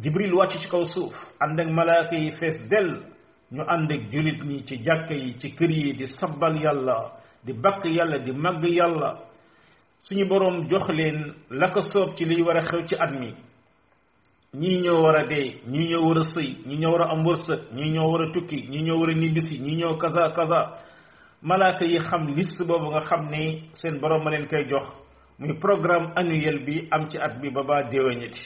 jibril 0.00 0.34
wàcc 0.36 0.52
ci 0.60 0.68
kaw 0.68 0.84
suuf 0.84 1.12
ànd 1.40 1.60
ak 1.60 1.68
malaaka 1.70 2.16
yi 2.16 2.32
fees 2.32 2.56
dell 2.70 3.02
ñu 3.52 3.62
ànd 3.68 3.90
ak 3.92 4.10
jullit 4.12 4.40
ñi 4.44 4.64
ci 4.66 4.76
jàkka 4.84 5.14
yi 5.14 5.38
ci 5.38 5.50
kër 5.52 5.70
yi 5.70 5.92
di 5.96 6.06
sabbal 6.06 6.56
yàlla 6.62 7.12
di 7.44 7.52
bakk 7.52 7.84
yàlla 7.84 8.18
di 8.18 8.32
màgg 8.32 8.64
yàlla 8.64 9.20
suñu 10.02 10.28
boroom 10.28 10.68
jox 10.68 10.88
leen 10.88 11.34
la 11.50 11.68
soob 11.82 12.16
ci 12.16 12.24
liy 12.24 12.42
war 12.42 12.56
a 12.56 12.62
xew 12.64 12.86
ci 12.86 12.94
at 12.96 13.10
mi 13.10 13.34
ñii 14.54 14.80
ñoo 14.82 15.02
war 15.02 15.16
a 15.18 15.26
dee 15.28 15.60
ñii 15.66 15.88
ñoo 15.90 16.02
war 16.08 16.18
a 16.18 16.24
sëy 16.24 16.56
ñii 16.66 16.78
ñoo 16.80 16.92
war 16.92 17.04
a 17.06 17.12
am 17.12 17.24
wërsëg 17.26 17.60
ñii 17.72 17.92
ñoo 17.94 18.10
war 18.10 18.22
a 18.28 18.32
tukki 18.32 18.58
ñii 18.70 18.82
ñoo 18.86 18.98
war 19.00 19.10
a 19.10 19.12
nibbisi 19.14 19.58
ñii 19.58 19.76
ñoo 19.80 19.96
kaza 19.98 20.30
kaza 20.32 20.60
malaaka 21.42 21.84
yi 21.84 21.98
xam 22.08 22.24
liste 22.36 22.64
boobu 22.64 22.88
nga 22.90 23.00
xam 23.08 23.22
ne 23.30 23.42
seen 23.80 24.00
boroom 24.00 24.22
ma 24.24 24.30
leen 24.30 24.48
koy 24.48 24.64
jox 24.70 24.86
muy 25.38 25.54
programme 25.60 26.08
annuel 26.16 26.58
bi 26.66 26.86
am 26.90 27.08
ci 27.10 27.18
at 27.18 27.34
bi 27.40 27.50
ba 27.54 27.62
baa 27.68 27.84
déwéñati 27.90 28.40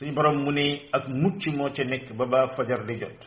suñu 0.00 0.14
borom 0.14 0.44
mu 0.44 0.50
ne 0.52 0.80
ak 0.92 1.08
mucc 1.08 1.46
moo 1.54 1.68
ca 1.70 1.84
nekk 1.84 2.14
ba 2.16 2.26
ba 2.26 2.48
fajar 2.56 2.86
di 2.86 2.96
jot 3.00 3.20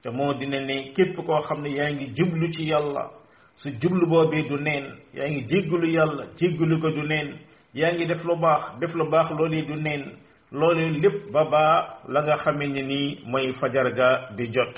te 0.00 0.10
moo 0.10 0.32
dina 0.34 0.60
ne 0.60 0.92
képp 0.92 1.16
koo 1.16 1.42
xam 1.42 1.60
ne 1.62 1.70
yaa 1.70 1.90
ngi 1.90 2.14
jublu 2.16 2.52
ci 2.52 2.62
yàlla 2.66 3.10
su 3.56 3.68
jublu 3.82 4.06
boobee 4.06 4.48
du 4.48 4.54
neen 4.56 4.84
yaa 5.12 5.28
ngi 5.28 5.44
jéggalu 5.48 5.90
yàlla 5.92 6.26
jéggalu 6.38 6.80
ko 6.80 6.90
du 6.90 7.02
neen 7.02 7.36
yaa 7.74 7.92
ngi 7.94 8.06
def 8.06 8.22
lu 8.24 8.36
baax 8.36 8.78
def 8.80 8.94
lu 8.94 9.10
baax 9.10 9.30
loolee 9.30 9.64
du 9.66 9.74
neen 9.74 10.04
loolee 10.52 10.90
lépp 11.02 11.32
ba 11.32 11.44
ba 11.44 12.00
la 12.08 12.22
nga 12.22 12.52
nii 12.54 13.22
mooy 13.24 13.52
fajar 13.54 13.92
ga 13.94 14.30
di 14.36 14.46
jot 14.52 14.76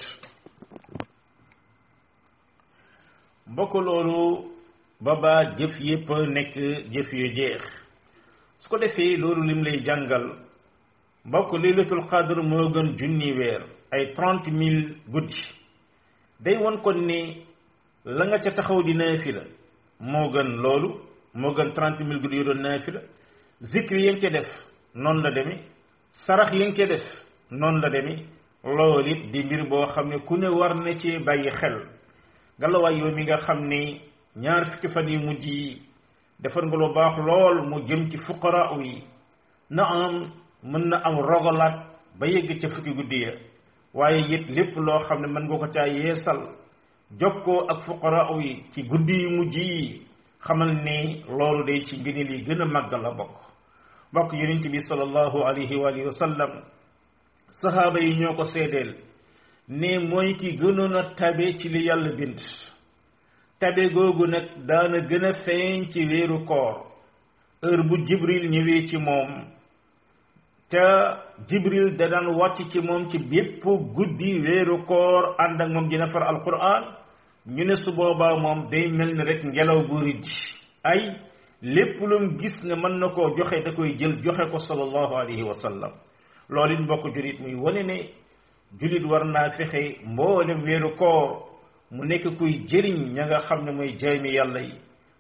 mbokk 3.46 3.74
loolu 3.74 4.52
ba 5.00 5.42
jëf 5.58 5.80
yépp 5.80 6.08
nekk 6.10 6.54
jëf 6.92 7.12
yu 7.12 7.34
jeex 7.34 7.62
su 8.58 8.68
ko 8.70 8.78
defee 8.78 9.16
loolu 9.18 9.42
lim 9.42 9.62
lay 9.62 9.84
jàngal 9.84 10.45
mbokk 11.26 11.52
laylatul 11.54 12.02
xadr 12.08 12.42
moo 12.42 12.70
gën 12.72 12.96
junni 12.98 13.32
weer 13.36 13.62
ay 13.90 14.14
trente 14.14 14.48
mille 14.52 14.94
guddi 15.08 15.34
day 16.40 16.56
won 16.56 16.80
kon 16.82 17.02
ni 17.04 17.42
la 18.04 18.24
nga 18.26 18.38
ca 18.38 18.50
taxaw 18.52 18.82
di 18.84 18.92
la 18.94 19.42
moo 19.98 20.30
gën 20.30 20.54
loolu 20.62 21.00
moo 21.34 21.52
gën 21.52 21.72
trent 21.72 21.98
mille 22.00 22.20
guddi 22.20 22.36
yu 22.36 22.44
doon 22.44 22.62
la 22.62 22.76
zikri 23.60 24.00
yi 24.02 24.10
nga 24.12 24.20
ca 24.20 24.30
def 24.30 24.48
noonu 24.94 25.22
la 25.22 25.30
deme 25.32 25.64
sarax 26.12 26.52
yi 26.52 26.68
nga 26.68 26.74
ca 26.74 26.86
def 26.86 27.04
noonu 27.50 27.80
la 27.80 27.90
deme 27.90 28.24
loolu 28.64 29.08
it 29.10 29.32
di 29.32 29.42
mbir 29.44 29.68
boo 29.68 29.86
xam 29.86 30.08
ne 30.08 30.18
ku 30.18 30.36
ne 30.36 30.48
war 30.48 30.74
na 30.76 30.94
ci 30.96 31.18
bàyyi 31.18 31.50
xel 31.50 31.88
galawaay 32.60 32.98
yow 32.98 33.10
mi 33.12 33.22
nga 33.24 33.38
xam 33.38 33.66
ni 33.66 34.00
ñaar 34.36 34.72
fukki 34.74 34.88
yi 35.06 35.14
yu 35.14 35.20
mujj 35.26 35.44
yi 35.44 35.82
defar 36.38 36.64
nga 36.66 36.76
lu 36.76 36.94
baax 36.94 37.16
lool 37.18 37.68
mu 37.68 37.80
jëm 37.88 38.10
ci 38.10 38.16
fuqaraa 38.18 38.78
yi 38.80 39.02
na 39.70 39.82
am 39.82 40.45
mën 40.66 40.88
na 40.88 40.96
am 41.04 41.16
rogalaat 41.16 41.76
ba 42.18 42.26
yegg 42.26 42.58
ca 42.60 42.68
fukki 42.68 42.94
guddi 42.94 43.20
ya 43.22 43.32
waaye 43.94 44.20
it 44.34 44.48
lépp 44.50 44.76
loo 44.76 44.98
xam 45.06 45.20
ne 45.22 45.28
mën 45.28 45.44
nga 45.46 45.58
ko 45.58 45.66
caa 45.74 45.86
yeesal 45.96 46.40
ko 47.44 47.52
ak 47.68 47.84
fuqaraaw 47.86 48.38
yi 48.40 48.64
ci 48.74 48.82
guddi 48.82 49.22
yu 49.22 49.30
mujj 49.30 49.54
yi 49.56 50.02
xamal 50.44 50.72
ni 50.84 51.22
loolu 51.38 51.64
day 51.66 51.80
ci 51.86 51.96
ngëneel 51.98 52.30
yi 52.30 52.44
gën 52.44 52.62
màgg 52.72 52.92
la 53.02 53.10
bokk 53.18 53.36
mbokk 54.12 54.32
yonent 54.32 54.64
bi 54.72 54.78
sallallahu 54.88 55.38
alayhi 55.44 55.76
wa 55.76 56.10
sallam 56.12 56.50
saxaaba 57.60 57.98
yi 58.00 58.16
ñoo 58.20 58.34
ko 58.36 58.44
seedeel 58.44 58.94
ne 59.68 59.98
mooy 59.98 60.34
ki 60.36 60.58
gënoon 60.58 61.14
tabe 61.16 61.56
ci 61.58 61.68
li 61.68 61.84
yàlla 61.86 62.16
bind 62.18 62.38
tabe 63.60 63.92
googu 63.94 64.26
nag 64.26 64.46
daana 64.68 64.98
gën 65.08 65.24
a 65.26 65.32
feeñ 65.44 65.88
ci 65.90 66.06
weeru 66.06 66.44
koor 66.44 66.86
heure 67.62 67.82
bu 67.88 68.04
jibril 68.06 68.48
ñëwee 68.50 68.86
ci 68.88 68.96
moom 68.98 69.55
te 70.68 70.80
jibril 71.48 71.96
da 71.96 72.08
daan 72.10 72.34
wàcc 72.36 72.70
ci 72.70 72.80
moom 72.80 73.08
ci 73.08 73.18
bépp 73.18 73.62
guddi 73.94 74.40
wéeru 74.42 74.84
koor 74.86 75.34
ànd 75.38 75.60
ak 75.60 75.70
moom 75.70 75.88
dina 75.88 76.10
far 76.10 76.22
alquran 76.24 76.84
ñu 77.46 77.64
ne 77.64 77.76
su 77.76 77.92
boobaa 77.94 78.36
moom 78.38 78.68
day 78.70 78.88
mel 78.90 79.14
ni 79.14 79.22
rekk 79.24 79.44
ngelaw 79.44 79.86
bu 79.88 79.98
rijj 80.00 80.26
ay 80.82 81.00
lépp 81.62 82.00
lum 82.00 82.36
gis 82.38 82.60
ne 82.64 82.74
mën 82.74 82.98
na 82.98 83.08
koo 83.08 83.30
joxe 83.36 83.62
da 83.64 83.72
koy 83.74 83.94
jël 83.98 84.18
joxe 84.24 84.50
ko 84.50 84.58
sallallahu 84.58 85.14
alayhi 85.14 85.44
wa 85.44 85.54
sallam 85.54 85.92
loolu 86.48 86.74
it 86.74 86.80
mbokk 86.80 87.14
julit 87.14 87.38
muy 87.40 87.54
wane 87.54 87.82
ne 87.86 88.10
julit 88.80 89.04
war 89.06 89.24
naa 89.24 89.50
fexe 89.50 89.98
mboolem 90.04 90.62
weeru 90.66 90.96
koor 90.96 91.44
mu 91.92 92.02
nekk 92.04 92.26
kuy 92.38 92.66
jëriñ 92.66 93.14
ña 93.14 93.26
nga 93.26 93.38
xam 93.40 93.64
ne 93.64 93.72
mooy 93.72 93.94
jaami 93.98 94.32
yàlla 94.34 94.60
yi 94.60 94.74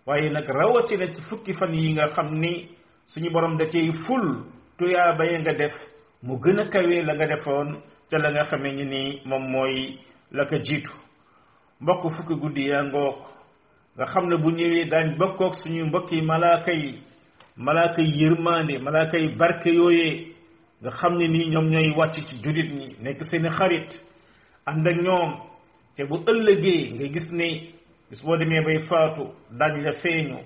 waaye 0.06 0.28
nag 0.28 0.44
rawatina 0.48 1.06
ci 1.14 1.22
fukki 1.28 1.54
fan 1.54 1.72
yi 1.74 1.92
nga 1.94 2.08
xam 2.08 2.34
ni 2.34 2.68
suñu 3.14 3.30
borom 3.32 3.56
da 3.56 3.66
cay 3.70 3.92
ful 4.06 4.46
tuyaa 4.78 5.12
bay 5.18 5.38
nga 5.40 5.52
def 5.52 5.74
mu 6.22 6.36
gën 6.40 6.60
a 6.60 6.64
kawee 6.70 7.02
la 7.02 7.14
nga 7.14 7.26
defoon 7.26 7.68
te 8.08 8.16
la 8.18 8.30
nga 8.30 8.44
xamee 8.48 8.72
ni 8.76 8.84
nii 8.84 9.20
moom 9.24 9.44
mooy 9.50 9.76
la 10.32 10.44
ko 10.44 10.58
jiitu 10.58 10.92
mbokk 11.80 12.14
fukki 12.16 12.34
guddi 12.34 12.68
yaa 12.68 12.84
ngoog 12.84 13.16
nga 13.96 14.04
xam 14.12 14.26
ne 14.28 14.36
bu 14.36 14.50
ñëwee 14.50 14.84
daan 14.90 15.16
bokkoog 15.18 15.54
suñuy 15.54 15.86
mbokki 15.88 16.20
malaaka 16.22 16.72
yi 16.72 16.92
malaaka 17.56 18.02
yi 18.02 18.22
yërmaande 18.22 18.78
malaaka 18.78 19.18
yi 19.18 19.28
barke 19.38 19.70
yooyee 19.72 20.28
nga 20.82 20.90
xam 20.98 21.14
ne 21.18 21.26
nii 21.28 21.48
ñoom 21.52 21.68
ñooy 21.72 21.90
wàcc 21.98 22.16
ci 22.26 22.34
jullit 22.42 22.70
ñi 22.78 22.96
nekk 23.02 23.22
seeni 23.28 23.48
xarit 23.48 23.90
ànd 24.68 24.88
ak 24.88 24.96
ñoom 25.06 25.30
te 25.96 26.04
bu 26.04 26.16
ëllëgee 26.30 26.92
nga 26.94 27.04
gis 27.14 27.30
ne 27.32 27.48
bis 28.10 28.22
boo 28.24 28.36
demee 28.36 28.62
bay 28.64 28.78
faatu 28.88 29.24
daañ 29.58 29.82
la 29.82 29.92
feeñu 29.92 30.38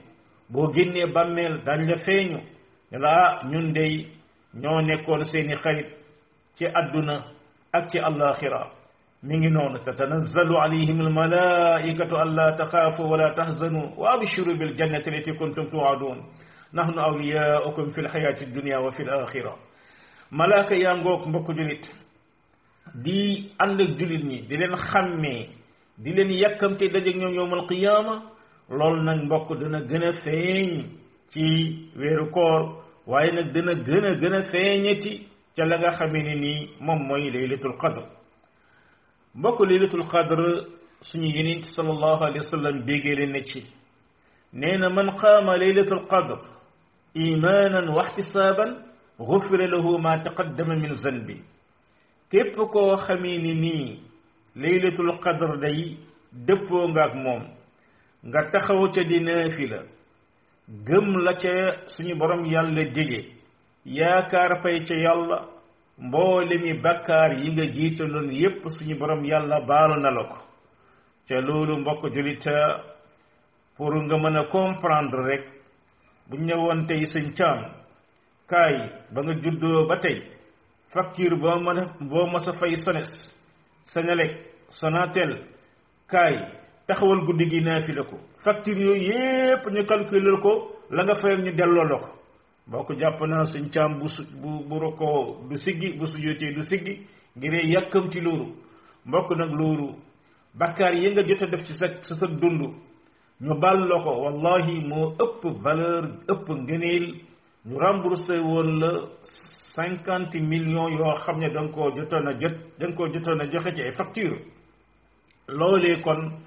boo 0.52 0.72
génnee 0.75 1.06
bàmmeel 1.06 1.54
daañ 1.64 1.80
la 1.88 1.99
feeñu 1.99 2.38
ne 2.90 2.99
la 2.99 3.10
ah, 3.10 3.47
ñun 3.50 3.73
dey 3.73 4.20
ñoo 4.54 4.80
nekkoon 4.82 5.25
seeni 5.25 5.54
xarit 5.56 5.86
ci 6.58 6.65
àdduna 6.67 7.25
ak 7.73 7.91
ci 7.91 7.99
alaxira 7.99 8.71
mi 9.23 9.36
ngi 9.39 9.49
noonu 9.49 9.78
tatanazzalu 9.84 10.56
alayhim 10.58 11.00
almalaikatu 11.00 12.15
an 12.17 12.34
la 12.34 12.52
taxaafu 12.56 13.02
wala 13.02 13.34
tahzanu 13.34 13.95
wa 13.97 14.10
abshiru 14.15 14.56
biljannati 14.58 15.08
allati 15.10 15.32
kuntum 15.39 15.71
tuadun 15.71 16.25
nahnu 16.73 16.99
awliyaukum 17.00 17.91
fi 17.91 18.00
lxayati 18.02 18.47
dunia 18.47 18.80
wa 18.80 18.91
fi 18.91 19.04
laxira 19.04 19.54
malaaka 20.30 20.75
yaa 20.76 20.97
ngoog 20.99 21.28
mbokk 21.28 21.47
julit 21.56 21.86
di 22.95 23.52
ànd 23.58 23.80
ak 23.80 23.99
julit 23.99 24.25
ñi 24.25 24.43
di 24.49 24.56
leen 24.56 24.75
xàmmee 24.76 25.49
di 25.99 26.10
leen 26.13 26.30
yàkkamte 26.30 26.89
dajeg 26.93 27.17
ñoom 27.17 27.34
yowmal 27.34 27.67
qiyaama 27.69 28.23
loolu 28.69 29.02
nag 29.02 29.23
mbokk 29.25 29.58
dana 29.60 29.78
gën 29.80 30.08
a 30.08 30.10
feeñ 30.25 30.84
ci 31.30 31.43
weeru 31.97 32.30
koor 32.30 32.79
waaye 33.10 33.32
nag 33.32 33.52
dana 33.52 33.75
gën 33.75 34.04
a 34.06 34.12
gën 34.20 34.34
a 34.34 34.40
feeñati 34.50 35.12
ca 35.56 35.64
la 35.66 35.76
nga 35.80 35.90
xamee 35.99 36.23
ne 36.23 36.34
nii 36.34 36.60
moom 36.86 37.00
mooy 37.08 37.26
laylatul 37.34 37.76
qadr 37.82 38.04
mbokk 39.34 39.58
laylatul 39.68 40.06
qadr 40.12 40.40
suñu 41.08 41.28
yonent 41.36 41.64
sallallahu 41.75 42.23
alayhi 42.25 42.38
wa 42.46 42.50
sallam 42.52 42.84
bégéele 42.86 43.26
na 43.26 43.42
ci 43.42 43.60
nee 44.52 44.76
na 44.78 44.88
man 44.88 45.10
qaama 45.20 45.58
laylatul 45.58 46.06
qadr 46.06 46.38
imanan 47.14 47.88
wa 47.90 48.02
ihtisaban 48.06 48.70
gufira 49.18 49.66
lahu 49.66 49.99
ma 50.00 50.18
taqaddama 50.25 50.75
min 50.76 50.94
zanbi 50.94 51.42
képp 52.30 52.54
koo 52.73 52.96
xamee 52.96 53.36
ni 53.42 53.54
nii 53.54 54.00
laylatul 54.56 55.18
qadr 55.25 55.58
day 55.60 55.99
dëppoo 56.46 56.88
nga 56.88 57.02
ak 57.04 57.14
moom 57.14 57.42
nga 58.28 58.40
taxaw 58.52 58.86
ca 58.94 59.02
di 59.02 59.18
naafila 59.20 59.82
gëm 60.68 61.16
la 61.23 61.32
ca 61.34 61.82
suñu 61.94 62.16
borom 62.18 62.44
yàlla 62.44 62.92
dige 62.94 63.32
yaakaar 63.84 64.60
fay 64.62 64.84
ca 64.84 64.94
yàlla 64.94 65.49
mboolemi 65.99 66.80
bakkaar 66.82 67.32
yi 67.38 67.50
nga 67.52 67.64
jiitandoon 67.64 68.30
yépp 68.32 68.62
suñu 68.68 68.99
borom 68.99 69.25
yàlla 69.25 69.60
baalu 69.68 69.96
na 70.00 70.10
la 70.10 70.23
ko 70.25 70.38
ca 71.28 71.34
loolu 71.40 71.76
mbokk 71.80 72.04
julita 72.14 72.84
pour 73.76 73.94
nga 74.04 74.16
mën 74.23 74.36
a 74.36 74.42
comprendre 74.52 75.23
rek 75.28 75.44
bu 76.28 76.36
ñëwoon 76.36 76.86
tey 76.86 77.06
suñ 77.06 77.32
caam 77.36 77.60
kaay 78.50 78.76
ba 79.12 79.23
nga 79.23 79.34
juddoo 79.42 79.86
ba 79.88 79.96
tey 80.00 80.18
facture 80.92 81.36
boo 81.36 81.58
ma 81.60 81.73
boo 82.00 82.26
ma 82.32 82.38
sa 82.38 82.52
fay 82.52 82.76
sones 82.76 83.10
sanelek 83.92 84.32
sonatel 84.78 85.32
kaay 86.10 86.59
taxawal 86.90 87.24
guddi 87.26 87.48
gi 87.50 87.60
naafile 87.62 88.02
ko 88.04 88.16
facture 88.44 88.80
yooyu 88.80 89.02
yépp 89.02 89.64
ñu 89.70 89.84
calculer 89.86 90.40
ko 90.40 90.70
la 90.90 91.04
nga 91.04 91.14
fayal 91.16 91.42
ñu 91.44 91.52
delloo 91.54 91.84
la 91.84 91.96
ko 91.98 92.08
boo 92.66 92.82
ko 92.84 92.94
jàpp 92.98 93.20
naa 93.26 93.44
suñ 93.44 93.70
caam 93.70 93.98
bu 93.98 94.08
su 94.08 94.22
bu 94.40 94.64
bu 94.68 94.78
rokkoo 94.78 95.46
du 95.48 95.56
siggi 95.56 95.96
bu 95.98 96.06
sujjóotee 96.06 96.52
du 96.54 96.62
siggi 96.62 97.06
ngiree 97.36 97.70
yàkkam 97.72 98.10
ci 98.10 98.20
loolu 98.20 98.46
mbokk 99.06 99.30
nag 99.36 99.50
loolu 99.52 99.94
bakkaar 100.54 100.94
yi 100.94 101.10
nga 101.12 101.22
jot 101.26 101.42
a 101.42 101.46
def 101.46 101.62
ci 101.64 101.74
sa 101.74 101.86
sa 102.02 102.16
sa 102.16 102.26
dund 102.26 102.62
ñu 103.40 103.54
baal 103.60 103.78
loxo 103.88 104.04
ko 104.10 104.22
wallahi 104.24 104.80
moo 104.88 105.14
ëpp 105.24 105.42
valeur 105.62 106.04
ëpp 106.30 106.46
ngëneel 106.48 107.06
ñu 107.66 107.76
remboursé 107.78 108.38
woon 108.38 108.78
la 108.80 108.90
cinquante 109.74 110.40
millions 110.40 110.90
yoo 110.90 111.14
xam 111.24 111.38
ne 111.38 111.48
da 111.50 111.62
nga 111.62 111.72
koo 111.72 111.94
jotoon 111.94 112.26
a 112.28 112.38
jot 112.38 112.54
da 112.78 112.92
koo 112.92 113.08
jotoon 113.12 113.40
a 113.40 113.46
joxe 113.50 113.74
ci 113.74 113.82
ay 113.82 113.92
facture 113.92 114.38
loolee 115.48 116.00
kon 116.02 116.38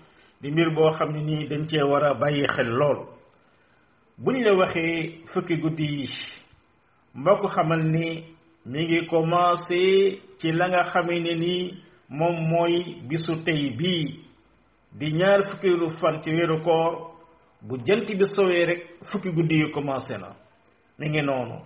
di 0.43 0.51
mbir 0.51 0.75
boo 0.75 0.91
xam 0.91 1.11
ne 1.15 1.21
nii 1.23 1.47
dañ 1.47 1.63
cee 1.71 1.83
war 1.87 2.03
a 2.03 2.13
bàyyi 2.19 2.43
xel 2.55 2.67
lool 2.67 3.07
ñu 4.17 4.41
la 4.43 4.53
waxee 4.59 5.23
fukki 5.33 5.55
guddi 5.63 5.87
yi 6.01 6.07
mbokk 7.13 7.43
xamal 7.55 7.81
ni 7.95 8.27
mi 8.65 8.83
ngi 8.85 9.07
commencé 9.07 9.81
ci 10.39 10.51
la 10.51 10.67
nga 10.67 10.83
xamee 10.83 11.19
ne 11.19 11.33
nii 11.35 11.73
moom 12.09 12.35
mooy 12.51 12.83
bisu 13.09 13.43
tey 13.45 13.71
bii 13.79 14.19
di 14.91 15.07
ñaar 15.13 15.39
fukkeelu 15.51 15.89
fan 15.99 16.21
ci 16.21 16.29
weeru 16.31 16.61
koor 16.61 16.91
bu 17.61 17.77
jant 17.85 18.07
bi 18.19 18.25
sowee 18.27 18.65
rek 18.65 18.81
fukki 19.11 19.31
guddi 19.31 19.55
yi 19.55 19.71
commencé 19.71 20.17
na 20.17 20.35
mi 20.99 21.07
ngi 21.09 21.21
noonu 21.21 21.57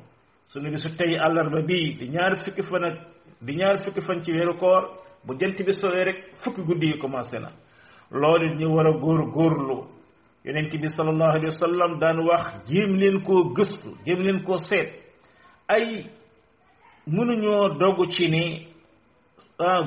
suñu 0.54 0.70
bisu 0.72 0.90
tey 0.98 1.18
àllarba 1.18 1.62
bii 1.66 1.98
di 1.98 2.08
fan 2.12 2.94
di 3.42 3.54
ñaar 3.56 3.78
fukki 3.84 4.02
fan 4.06 4.24
ci 4.24 4.32
weeru 4.32 4.56
koor 4.58 4.84
bu 5.26 5.34
jant 5.40 5.58
bi 5.66 5.74
sowee 5.74 6.04
rek 6.04 6.18
fukki 6.44 6.62
guddi 6.62 6.88
yi 6.88 6.98
commencé 7.00 7.40
na 7.40 7.52
loolu 8.12 8.56
ñu 8.56 8.76
war 8.76 8.88
a 8.88 8.92
góor 8.94 9.32
góorlu 9.32 9.86
yonent 10.46 10.72
bi 10.78 10.90
salallahu 10.90 11.32
alayhi 11.32 11.46
wa 11.46 11.68
sallam 11.68 12.00
daan 12.00 12.20
wax 12.26 12.54
jéem 12.68 12.96
leen 13.00 13.22
koo 13.24 13.54
gëstu 13.54 13.96
jéem 14.06 14.20
leen 14.24 14.44
koo 14.44 14.58
seet 14.58 14.90
ay 15.68 16.06
mënuñoo 17.06 17.78
dogu 17.80 18.06
ci 18.12 18.28
ni 18.30 18.68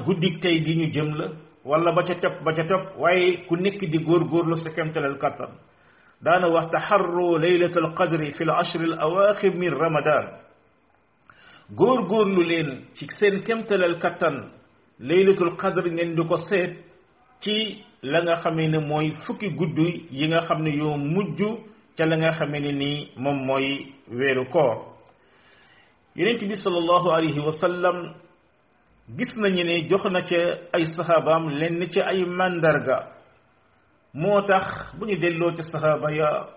guddik 0.05 0.41
tey 0.41 0.61
gi 0.65 0.75
ñu 0.77 0.91
jëm 0.93 1.15
la 1.17 1.29
wala 1.65 1.93
ba 1.93 2.03
ca 2.03 2.15
topp 2.15 2.43
ba 2.45 2.53
ca 2.53 2.65
topp 2.65 2.97
waaye 2.99 3.47
ku 3.47 3.57
nekk 3.57 3.81
di 3.91 3.99
góor 4.05 4.29
góorlu 4.29 4.57
sa 4.57 4.71
kemtalal 4.71 5.17
kattan 5.19 5.57
daana 6.21 6.49
wax 6.53 6.67
taxarru 6.71 7.39
laylat 7.39 7.77
alqadri 7.77 8.33
fi 8.33 8.45
lashri 8.45 8.85
alawaxir 8.93 9.55
min 9.57 9.71
ramadan 9.73 10.41
góor 11.71 12.07
góorlu 12.07 12.43
leen 12.45 12.85
ci 12.95 13.07
seen 13.19 13.43
kemtalal 13.43 13.97
kattan 13.99 14.53
laylatul 14.99 15.57
qadr 15.57 15.89
ngeen 15.89 16.15
di 16.17 16.27
ko 16.29 16.37
seet 16.45 16.77
ci 17.41 17.85
la 18.03 18.23
nga 18.23 18.37
xamé 18.43 18.67
ni 18.67 18.79
moy 18.79 19.11
fukki 19.27 19.49
guddu 19.57 19.85
yi 20.11 20.27
nga 20.29 20.41
xamné 20.47 20.71
yo 20.79 20.97
mujju 20.97 21.49
ca 21.97 22.05
la 22.07 22.17
nga 22.17 22.33
xamé 22.33 22.59
ni 22.61 23.11
mom 23.17 23.37
moy 23.47 23.65
wéru 24.19 24.45
ko 24.51 24.95
yaronte 26.17 26.45
bi 26.47 26.57
sallallahu 26.57 27.09
alayhi 27.11 27.39
wa 27.41 27.53
sallam 27.53 28.15
gis 29.17 29.35
na 29.37 29.49
ñene 29.49 29.89
jox 29.89 30.05
na 30.13 30.23
ci 30.25 30.35
ay 30.73 30.85
sahabaam 30.97 31.49
lenn 31.59 31.89
ci 31.91 32.01
ay 32.01 32.25
mandarga 32.27 33.13
motax 34.15 34.93
buñu 34.99 35.19
dello 35.21 35.53
ci 35.55 35.63
sahaba 35.71 36.11
ya 36.11 36.49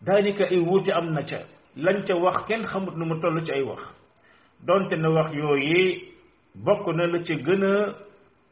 danika 0.00 0.44
ay 0.44 0.58
wuti 0.60 0.90
am 0.92 1.12
na 1.12 1.22
ca 1.24 1.44
lañ 1.76 2.04
ca 2.06 2.16
wax 2.16 2.46
kenn 2.48 2.64
xamut 2.66 2.96
nu 2.96 3.04
mu 3.04 3.20
tollu 3.20 3.42
ci 3.44 3.52
ay 3.52 3.62
wax 3.62 3.80
donte 4.64 4.96
na 4.96 5.10
wax 5.10 5.32
yoyé 5.34 6.08
bokku 6.54 6.92
na 6.92 7.06
la 7.06 7.20
ci 7.22 7.34
gëna 7.34 7.94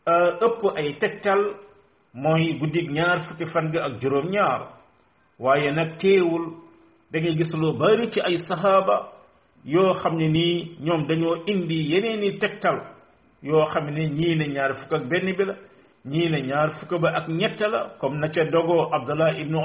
ëpp 0.06 0.62
ay 0.76 0.98
tektal 1.00 1.67
mooy 2.14 2.58
guddig 2.58 2.90
ñaar 2.90 3.18
fan 3.52 3.72
ak 3.76 4.00
juróom 4.00 4.26
waaye 5.38 5.72
nag 5.72 5.98
teewul 6.00 6.54
da 7.12 7.20
ngay 7.20 7.36
gis 7.36 7.52
ci 8.12 8.20
ay 8.20 8.36
saxaaba 8.48 9.12
yoo 9.64 9.94
xam 9.94 10.14
ne 10.16 10.28
nii 10.28 10.76
ñoom 10.80 11.06
dañoo 11.06 11.44
indi 11.46 11.90
yeneeni 11.90 12.38
tegtal 12.38 12.78
yoo 13.42 13.64
xam 13.66 13.90
ne 13.90 14.08
ñii 14.10 14.36
ne 14.36 14.46
ñaar 14.48 14.72
ñii 16.04 16.28
ne 16.30 16.40
ñaar 16.46 16.70
ñett 17.28 17.60
la 17.60 17.96
comme 18.00 18.18
na 18.18 18.28
ca 18.30 18.44
dogoo 18.44 18.88
Abdallah 18.92 19.38
ibnu 19.40 19.58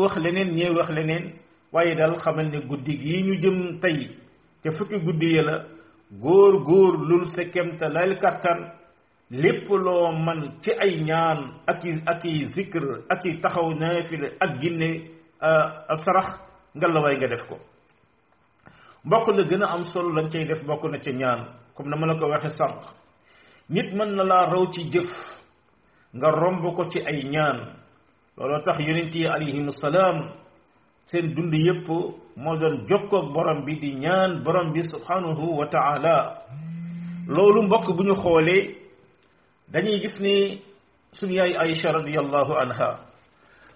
wax 0.00 0.16
leneen 0.16 0.52
ñee 0.54 0.70
wax 0.72 0.88
leneen 0.90 1.32
waaye 1.72 1.94
daal 1.94 2.18
xamal 2.18 2.46
ne 2.50 2.60
guddi 2.66 2.96
gi 3.00 3.22
ñu 3.22 3.34
jëm 3.40 3.80
tey 3.80 4.08
te 4.62 4.70
fukki 4.70 4.96
guddi 5.02 5.34
ya 5.34 5.42
la 5.42 5.64
góor 6.20 6.62
góor 6.64 6.96
lul 7.08 7.26
sa 7.26 7.44
kemtalaal 7.44 8.16
kattan 8.18 8.60
lépp 9.34 9.68
loo 9.68 10.12
man 10.12 10.58
ci 10.62 10.70
ay 10.70 11.02
ñaan 11.02 11.58
ak 11.66 11.82
i 11.84 11.92
ak 12.06 12.22
i 12.24 12.46
zikr 12.54 12.84
ak 13.10 13.24
i 13.26 13.40
taxaw 13.42 13.74
naafile 13.74 14.30
ak 14.38 14.60
ginne 14.62 15.10
sarax 15.98 16.28
nga 16.74 16.86
la 16.88 17.00
way 17.02 17.16
nga 17.18 17.26
def 17.26 17.42
ko 17.50 17.58
mbokk 19.04 19.26
la 19.34 19.42
gën 19.44 19.62
a 19.66 19.72
am 19.74 19.82
solo 19.82 20.12
lañ 20.14 20.30
cay 20.30 20.44
def 20.46 20.62
bokk 20.62 20.86
na 20.90 20.98
ca 21.02 21.10
ñaan 21.10 21.40
comme 21.74 21.90
na 21.90 21.96
ma 21.96 22.06
la 22.06 22.14
ko 22.14 22.28
waxe 22.30 22.50
sànq 22.54 22.78
nit 23.70 23.90
mën 23.92 24.14
na 24.14 24.22
laa 24.22 24.46
raw 24.54 24.70
ci 24.70 24.82
jëf 24.92 25.10
nga 26.14 26.30
romb 26.30 26.62
ko 26.76 26.86
ci 26.88 27.00
ay 27.02 27.22
ñaan 27.26 27.74
looloo 28.38 28.62
tax 28.64 28.78
yonent 28.86 29.14
yi 29.14 29.26
alayhim 29.26 29.70
salaam 29.70 30.30
seen 31.10 31.34
dund 31.34 31.52
yépp 31.54 31.88
moo 32.36 32.56
doon 32.56 32.86
jokkoog 32.86 33.32
borom 33.34 33.64
bi 33.66 33.78
di 33.82 33.94
ñaan 33.98 34.42
borom 34.44 34.70
bi 34.72 34.82
subhanahu 34.82 35.58
wa 35.58 35.66
taala 35.66 36.36
loolu 37.26 37.62
mbokk 37.66 37.96
bu 37.96 38.02
ñu 38.04 38.14
xoolee 38.14 38.83
dañuy 39.68 39.98
gis 40.00 40.20
ni 40.20 40.62
suñu 41.12 41.34
yaay 41.34 41.54
aïcha 41.56 41.92
radiallahu 41.92 42.52
anha 42.56 43.06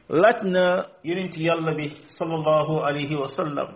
laaj 0.09 0.43
na 0.45 0.87
yonent 1.05 1.37
yàlla 1.37 1.73
bi 1.77 1.93
salallahu 2.07 2.83
alayhi 2.85 3.17
wa 3.17 3.29
sallam 3.29 3.69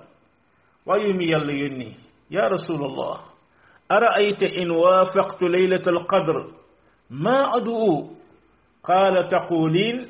waaye 0.86 1.12
mi 1.12 1.26
yàlla 1.26 1.52
yónni 1.52 1.96
ya 2.30 2.48
rasulallah 2.50 3.20
araayta 3.88 4.46
in 4.60 4.70
waafaqtu 4.70 5.48
laylata 5.48 5.90
alqadr 5.90 6.52
ما 7.12 7.44
أدعو 7.56 8.08
قال 8.84 9.28
تقولين 9.28 10.06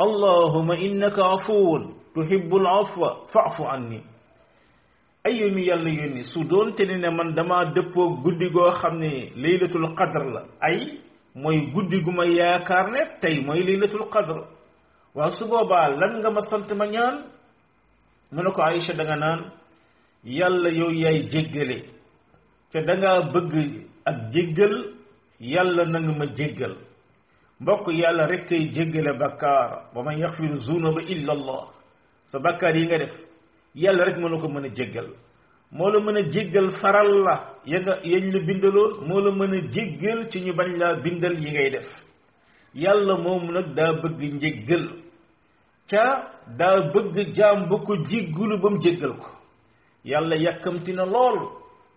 اللهم 0.00 0.70
إنك 0.70 1.18
عفو 1.18 1.66
تحب 2.14 2.50
العفو 2.56 3.02
فاعف 3.32 3.56
عني 3.60 4.00
أي 5.26 5.42
مي 5.50 5.66
يالا 5.66 5.88
يوني 5.90 6.22
سودون 6.22 6.74
تنين 6.78 7.02
من 7.18 7.34
دما 7.34 7.62
دبو 7.74 8.22
غودي 8.22 8.46
غو 8.54 8.70
خامني 8.70 9.32
ليلة 9.34 9.74
القدر 9.74 10.22
لا 10.34 10.46
أي 10.66 11.02
mooy 11.36 11.56
guddi 11.74 12.00
gu 12.04 12.12
ma 12.12 12.24
yaakaar 12.38 12.86
ne 12.94 13.00
tey 13.22 13.36
mooy 13.46 13.60
laylatul 13.68 14.04
qadr 14.14 14.38
waaw 15.16 15.30
su 15.38 15.44
boobaa 15.52 15.88
lan 16.00 16.12
nga 16.18 16.30
ma 16.36 16.40
sant 16.50 16.68
ma 16.80 16.86
ñaan 16.94 17.16
mu 18.34 18.40
ne 18.42 18.50
ko 18.54 18.60
Aïcha 18.62 18.94
da 18.96 19.16
naan 19.16 19.40
yàlla 20.38 20.70
yow 20.78 20.90
yaay 21.02 21.18
jéggale 21.32 21.78
te 22.70 22.78
danga 22.88 23.10
bëgg 23.32 23.52
ak 24.10 24.16
jéggal 24.32 24.74
yàlla 25.52 25.84
na 25.84 25.98
ma 26.00 26.26
jéggal 26.38 26.74
mbokk 27.60 27.84
yàlla 28.00 28.26
rek 28.32 28.44
kay 28.48 28.62
jéggale 28.76 29.12
bakkaar 29.20 29.68
wa 29.94 30.02
man 30.02 30.18
yaxfiru 30.18 30.56
zunuba 30.66 31.00
illa 31.14 31.32
allah 31.36 31.64
sa 32.30 32.38
bakkaar 32.38 32.76
yi 32.76 32.86
nga 32.86 32.98
def 32.98 33.14
yàlla 33.82 34.04
rek 34.04 34.16
mën 34.20 34.30
na 34.32 34.36
ko 34.40 34.48
mën 34.48 34.64
a 34.68 34.68
jéggal 34.78 35.08
moo 35.70 35.90
la 35.90 36.00
mën 36.00 36.16
a 36.16 36.20
jéggal 36.30 36.70
faral 36.80 37.22
la 37.24 37.54
ya 37.66 37.80
nga 37.80 37.98
yañ 38.04 38.30
la 38.32 38.40
bindaloo 38.46 39.00
moo 39.06 39.20
la 39.20 39.30
mën 39.32 39.52
a 39.54 39.60
jéggal 39.72 40.28
ci 40.30 40.38
ñu 40.40 40.52
bañ 40.56 40.70
laa 40.78 40.94
bindal 41.04 41.34
yi 41.42 41.50
ngay 41.52 41.70
def 41.70 41.86
yàlla 42.74 43.16
moom 43.16 43.50
nag 43.52 43.74
daa 43.76 43.92
bëgg 44.02 44.34
njéggal 44.34 44.84
ca 45.90 46.04
daa 46.58 46.76
bëgg 46.92 47.16
jaam 47.36 47.68
ba 47.68 47.76
ko 47.78 47.94
jéggulu 48.10 48.58
ba 48.62 48.70
mu 48.70 48.78
jéggal 48.80 49.12
ko 49.18 49.30
yàlla 50.04 50.36
yàkkamti 50.36 50.92
na 50.92 51.04
lool 51.04 51.38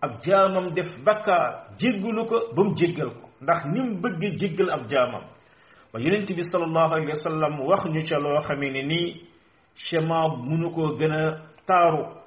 ab 0.00 0.20
jaamam 0.22 0.74
def 0.74 0.88
bakkaar 1.04 1.76
jéggulu 1.78 2.24
ko 2.26 2.36
ba 2.56 2.62
mu 2.64 2.74
jéggal 2.74 3.10
ko 3.10 3.28
ndax 3.42 3.64
ni 3.72 3.80
mu 3.80 4.00
bëgg 4.00 4.22
jéggal 4.38 4.68
ab 4.70 4.88
jaamam 4.88 5.24
wa 5.92 6.00
yonent 6.00 6.26
bi 6.36 6.42
sallallahu 6.42 6.92
alayhi 6.94 7.10
wa 7.12 7.16
sallam 7.22 7.60
wax 7.60 7.84
ñu 7.84 8.02
ca 8.08 8.18
loo 8.18 8.40
xamee 8.42 8.70
ni 8.72 8.82
nii 8.82 9.14
chema 9.76 10.28
munu 10.28 10.70
koo 10.74 10.96
gën 10.98 11.12
a 11.12 11.22
taaru 11.66 12.19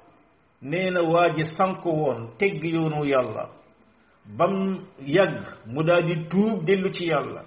nee 0.64 0.90
na 0.90 1.00
waa 1.02 1.28
ji 1.36 1.44
sànk 1.44 1.84
woon 1.84 2.28
tegg 2.38 2.64
yoonu 2.64 3.04
yàlla 3.04 3.48
bam 4.24 4.80
yàgg 5.06 5.44
mu 5.66 5.84
daldi 5.86 6.14
di 6.14 6.28
tuub 6.28 6.64
dellu 6.66 6.90
ci 6.92 7.04
yàlla 7.04 7.44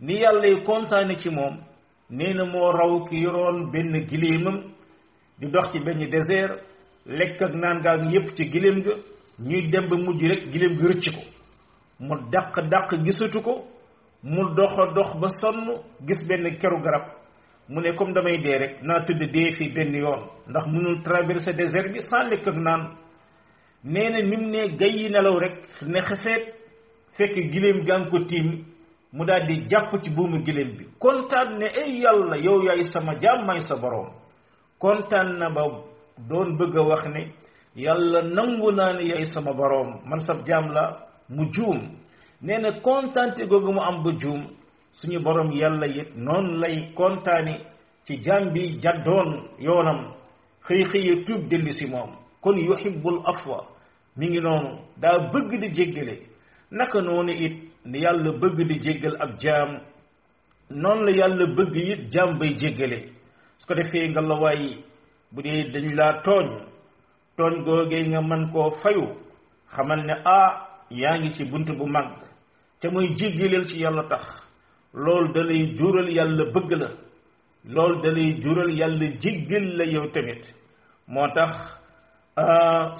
ni 0.00 0.14
yàlla 0.20 0.46
yi 0.46 0.64
kontaane 0.64 1.14
ci 1.18 1.30
moom 1.30 1.58
nee 2.10 2.32
na 2.34 2.44
moo 2.44 2.72
raw 2.72 3.04
ki 3.06 3.16
yoroon 3.22 3.70
benn 3.72 4.06
giléemam 4.06 4.62
di 5.40 5.46
dox 5.50 5.70
ci 5.72 5.80
benn 5.80 6.10
désert 6.10 6.60
lekk 7.06 7.42
ak 7.42 7.54
naan 7.54 7.80
gaa 7.82 8.04
yépp 8.12 8.34
ci 8.36 8.44
giléem 8.50 8.82
ga 8.82 8.94
ñuy 9.38 9.70
dem 9.70 9.88
ba 9.88 9.96
mujj 9.96 10.22
rek 10.28 10.44
giléem 10.52 10.76
ga 10.78 10.88
rëcc 10.88 11.10
ko 11.14 11.22
mu 12.00 12.14
daq 12.32 12.68
dàq 12.68 12.94
gisatu 13.04 13.40
ko 13.42 13.64
mu 14.22 14.54
doxa 14.54 14.92
dox 14.94 15.16
ba 15.20 15.28
sonn 15.40 15.80
gis 16.06 16.20
benn 16.28 16.58
keru 16.58 16.82
garab 16.82 17.17
mu 17.68 17.80
ne 17.82 17.92
comme 17.96 18.12
damay 18.14 18.38
dee 18.42 18.58
rek 18.58 18.82
naa 18.82 19.00
tudd 19.04 19.20
dee 19.32 19.52
fii 19.52 19.72
benn 19.74 19.94
yoon 19.98 20.20
ndax 20.50 20.66
munul 20.66 21.02
traverser 21.04 21.54
désert 21.56 21.92
bi 21.92 22.00
sans 22.00 22.28
lekk 22.30 22.46
ak 22.46 22.56
naan 22.56 22.82
nee 23.84 24.10
na 24.10 24.18
ni 24.20 24.36
ne 24.36 24.76
gay 24.78 24.90
yi 24.96 25.08
nelaw 25.10 25.36
rek 25.38 25.56
ne 25.86 26.00
xefeet 26.00 26.44
fekk 27.16 27.34
giléem 27.52 27.84
gaa 27.86 28.08
ko 28.10 28.18
tiim 28.26 28.64
mu 29.12 29.24
daal 29.26 29.46
di 29.46 29.66
jàpp 29.70 30.02
ci 30.02 30.10
buumu 30.10 30.38
giléem 30.44 30.76
bi 30.78 30.84
kontaan 30.98 31.58
ne 31.58 31.66
ay 31.66 32.00
yàlla 32.02 32.36
yow 32.38 32.62
yaay 32.64 32.84
sama 32.84 33.12
jàmmaay 33.22 33.60
sa 33.62 33.76
boroom 33.76 34.08
kontaan 34.78 35.38
na 35.38 35.50
ba 35.54 35.62
doon 36.28 36.56
bëgg 36.58 36.76
a 36.78 36.82
wax 36.82 37.04
ne 37.04 37.32
yàlla 37.76 38.22
nangu 38.22 38.72
naa 38.72 38.92
ne 38.92 39.02
yaay 39.08 39.24
sama 39.26 39.52
boroom 39.52 40.00
man 40.06 40.20
sab 40.20 40.46
jaam 40.46 40.72
la 40.72 40.98
mu 41.28 41.44
juum 41.52 41.80
nee 42.40 42.58
na 42.58 42.80
kontaante 42.80 43.46
googu 43.46 43.72
mu 43.72 43.80
am 43.82 44.02
ba 44.02 44.10
juum 44.18 44.46
suñu 44.92 45.18
boroom 45.24 45.50
yàlla 45.60 45.86
it 45.86 46.08
noonu 46.16 46.58
lay 46.60 46.76
kontaane 46.94 47.54
ci 48.06 48.22
jaam 48.24 48.52
bi 48.54 48.78
jaddoon 48.82 49.48
yoonam 49.60 49.98
xëy 50.66 50.82
xëye 50.90 51.24
tuub 51.26 51.40
dellu 51.50 51.70
si 51.72 51.86
moom 51.86 52.10
kon 52.40 52.56
yuhibbul 52.58 53.20
afwa 53.24 53.64
mi 54.16 54.26
ngi 54.28 54.40
noonu 54.40 54.68
daa 55.02 55.18
bëgg 55.32 55.50
di 55.62 55.68
jéggale 55.76 56.14
naka 56.70 57.00
noonu 57.00 57.32
it 57.32 57.54
ni 57.84 57.98
yàlla 57.98 58.30
bëgg 58.40 58.56
di 58.68 58.74
jéggal 58.82 59.16
ab 59.24 59.38
jaam 59.40 59.68
noonu 60.70 61.04
la 61.06 61.12
yàlla 61.16 61.46
bëgg 61.56 61.74
it 61.76 62.10
jaam 62.12 62.38
bay 62.38 62.54
jéggale 62.58 62.98
su 63.58 63.66
ko 63.66 63.74
defee 63.74 64.08
nga 64.08 64.20
la 64.20 64.34
waay 64.34 64.76
bu 65.32 65.42
dee 65.42 65.64
dañ 65.72 65.88
laa 65.96 66.12
tooñ 66.24 66.46
tooñ 67.36 67.64
googee 67.64 68.04
nga 68.08 68.20
mën 68.20 68.52
koo 68.52 68.70
fayu 68.82 69.04
xamal 69.74 70.00
ne 70.06 70.14
ah 70.24 70.50
yaa 70.90 71.18
ngi 71.18 71.30
ci 71.34 71.44
bunt 71.44 71.68
bu 71.78 71.86
mag 71.86 72.08
te 72.80 72.88
mooy 72.88 73.08
jéggaleel 73.18 73.64
ci 73.66 73.78
yàlla 73.82 74.02
tax 74.08 74.47
loolu 74.94 75.32
da 75.34 75.42
lay 75.44 75.76
jural 75.76 76.08
yàlla 76.08 76.44
bëgg 76.54 76.70
la 76.72 76.88
loolu 77.64 78.02
da 78.02 78.12
lay 78.12 78.40
jural 78.42 78.70
yàlla 78.78 79.04
jéggal 79.22 79.76
la 79.76 79.84
yow 79.84 80.08
tamit 80.12 80.44
moo 81.06 81.26
tax 81.34 81.56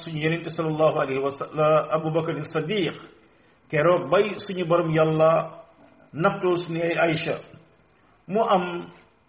suñu 0.05 0.22
yenente 0.22 0.51
sallallahu 0.51 0.98
alayhi 0.98 1.20
wa 1.22 1.31
sallam 1.33 1.88
aboubacar 1.90 2.44
sadiq 2.53 2.94
keroog 3.70 4.11
bay 4.11 4.24
suñu 4.46 4.64
borom 4.68 4.90
yàlla 4.94 5.31
naftoo 6.12 6.57
suñu 6.57 6.81
ay 6.83 6.94
aïcha 6.98 7.40
mu 8.27 8.40
am 8.42 8.85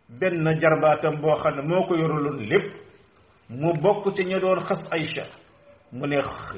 benn 0.09 0.59
jarbaatam 0.59 1.21
boo 1.21 1.35
xam 1.39 1.55
ne 1.55 1.61
moo 1.63 1.87
ko 1.87 1.95
yoraloon 1.97 2.39
lépp 2.49 2.69
mu 3.49 3.73
bokk 3.81 4.13
ci 4.15 4.23
ña 4.23 4.39
doon 4.39 4.65
xas 4.67 4.87
aïcha 4.91 5.23
mu 5.91 6.07
ne 6.07 6.17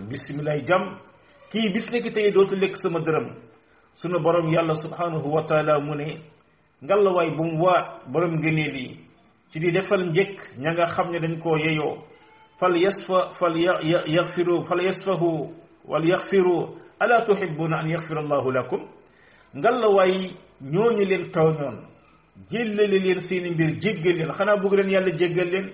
bisimilaay 0.09 0.65
jam 0.67 0.97
kii 1.51 1.73
bis 1.73 1.89
ne 1.91 2.01
ki 2.01 2.11
tey 2.11 2.31
dootu 2.33 2.55
lekk 2.55 2.75
sama 2.81 2.99
dërëm 2.99 3.50
sunu 3.95 4.19
borom 4.23 4.49
yàlla 4.51 4.75
subhanahu 4.75 5.27
wa 5.29 5.41
taala 5.43 5.79
mu 5.79 5.95
ne 5.95 6.21
ngalawaay 6.83 7.29
bu 7.37 7.43
mu 7.43 7.61
waat 7.65 7.99
borom 8.07 8.35
ngëneel 8.39 8.75
yi 8.75 8.99
ci 9.51 9.59
di 9.59 9.71
defal 9.71 10.01
njëkk 10.09 10.39
ña 10.59 10.71
nga 10.73 10.85
xam 10.87 11.11
ne 11.11 11.19
dañ 11.19 11.39
koo 11.43 11.57
yeyoo 11.57 11.97
fal 12.59 12.77
yasfa 12.81 13.29
fal 13.39 13.55
yaxfiru 14.15 14.65
fal 14.67 14.81
yasfahu 14.81 15.53
wal 15.87 16.05
yaxfiru 16.07 16.69
ala 16.99 17.21
tuhibbuna 17.25 17.77
an 17.77 17.89
yaxfira 17.89 18.19
allahu 18.21 18.51
lakum 18.51 18.81
ngalawaay 19.55 20.13
ñooñu 20.61 21.03
leen 21.05 21.31
tooñoon 21.31 21.77
jéllale 22.49 22.99
leen 23.03 23.21
seeni 23.21 23.49
mbir 23.51 23.71
jéggal 23.81 24.15
leen 24.17 24.31
xanaa 24.31 24.57
bugg 24.61 24.73
leen 24.73 24.89
yàlla 24.89 25.15
jéggal 25.15 25.49
leen 25.51 25.69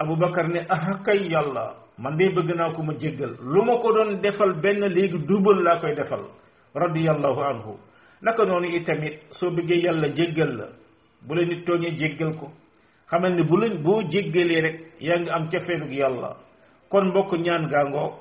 Aboubacar 0.00 0.46
ne 0.48 0.64
ah 0.70 1.02
kay 1.04 1.26
yàlla 1.28 1.74
man 1.98 2.16
de 2.16 2.30
bëgg 2.30 2.54
naa 2.56 2.72
ko 2.74 2.82
ma 2.82 2.94
jéggal 2.94 3.34
lu 3.42 3.62
ma 3.64 3.78
ko 3.82 3.92
doon 3.92 4.20
defal 4.22 4.52
benn 4.62 4.80
léegi 4.86 5.18
dubal 5.26 5.58
laa 5.62 5.80
koy 5.80 5.94
defal 5.94 6.22
radiyallahu 6.74 7.40
anhu 7.40 7.72
naka 8.22 8.44
noonu 8.44 8.68
itamit 8.68 9.22
soo 9.32 9.50
bëggee 9.50 9.80
yàlla 9.86 10.08
jéggal 10.16 10.50
la 10.58 10.66
bu 11.26 11.34
la 11.34 11.44
nit 11.44 11.64
tooñee 11.66 11.96
jéggal 11.96 12.34
ko 12.40 12.50
xamal 13.10 13.32
ne 13.36 13.42
bu 13.42 13.56
leen 13.56 13.82
boo 13.82 14.02
jéggalee 14.12 14.60
rek 14.62 14.76
yaa 15.00 15.18
ngi 15.20 15.30
am 15.30 15.48
ca 15.50 15.60
feelug 15.60 15.92
yàlla 15.92 16.36
kon 16.90 17.08
mbokk 17.08 17.32
ñaan 17.44 17.68
gaangoo 17.70 18.18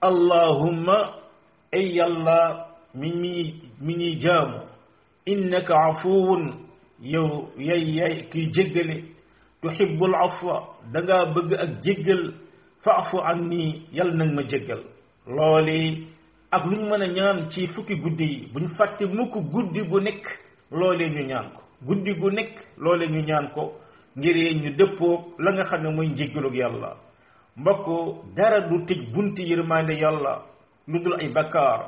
allahumma 0.00 0.98
ay 1.72 1.84
yàlla 1.96 2.66
mi 2.94 3.08
ñuy 3.10 3.54
mi 3.80 3.94
ñuy 3.96 4.18
jaamu 4.22 4.58
innaka 5.26 5.74
afuwun 5.74 6.66
yow 7.00 7.50
yay 7.58 7.82
yay 7.96 8.28
kiy 8.30 8.46
jéggale 8.54 9.04
tuhibbul 9.60 10.14
afwa 10.14 10.54
da 10.92 11.02
ngaa 11.02 11.26
bëgg 11.34 11.52
ak 11.54 11.70
jéggal 11.82 12.34
faafu 12.84 13.18
an 13.20 13.48
nii 13.48 13.82
yàlla 13.92 14.14
nag 14.24 14.34
ma 14.34 14.42
jéggal 14.42 14.82
looli 15.36 16.06
ak 16.50 16.62
lu 16.66 16.76
ñu 16.76 16.90
mën 16.90 17.02
a 17.02 17.06
ñaan 17.06 17.50
ci 17.50 17.66
fukki 17.66 17.94
guddi 17.96 18.24
yi 18.24 18.48
bu 18.52 18.58
ñu 18.60 18.68
fàttee 18.76 19.06
mukk 19.14 19.34
guddi 19.52 19.82
bu 19.88 20.00
nekk 20.00 20.24
loolee 20.70 21.08
ñu 21.08 21.26
ñaan 21.26 21.46
ko 21.54 21.60
guddi 21.86 22.12
gu 22.20 22.30
nekk 22.30 22.50
loolee 22.82 23.08
ñu 23.08 23.20
ñaan 23.26 23.48
ko 23.54 23.62
ngir 24.16 24.36
ñu 24.62 24.70
dëppoo 24.78 25.14
la 25.38 25.50
nga 25.52 25.64
xam 25.64 25.82
ne 25.82 25.90
mooy 25.90 26.08
njéggalug 26.08 26.54
yàlla 26.54 26.90
mbokk 27.60 27.86
dara 28.36 28.60
du 28.68 28.76
tëj 28.86 29.00
bunti 29.12 29.42
yërmande 29.50 29.94
yàlla 30.02 30.32
lu 30.88 30.98
dul 31.02 31.14
ay 31.20 31.28
bakkaar 31.34 31.80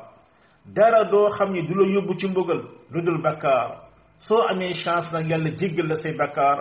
dara 0.65 1.03
doo 1.11 1.29
xam 1.29 1.51
ne 1.53 1.61
du 1.67 1.73
la 1.75 1.87
yóbbu 1.93 2.17
ci 2.19 2.27
mbugal 2.27 2.61
lu 2.91 3.01
dul 3.01 3.21
bakkaar 3.23 3.71
soo 4.19 4.41
amee 4.49 4.73
chance 4.73 5.09
nag 5.11 5.27
yàlla 5.29 5.49
jéggal 5.57 5.87
la 5.87 5.95
say 5.95 6.13
bakkaar 6.17 6.57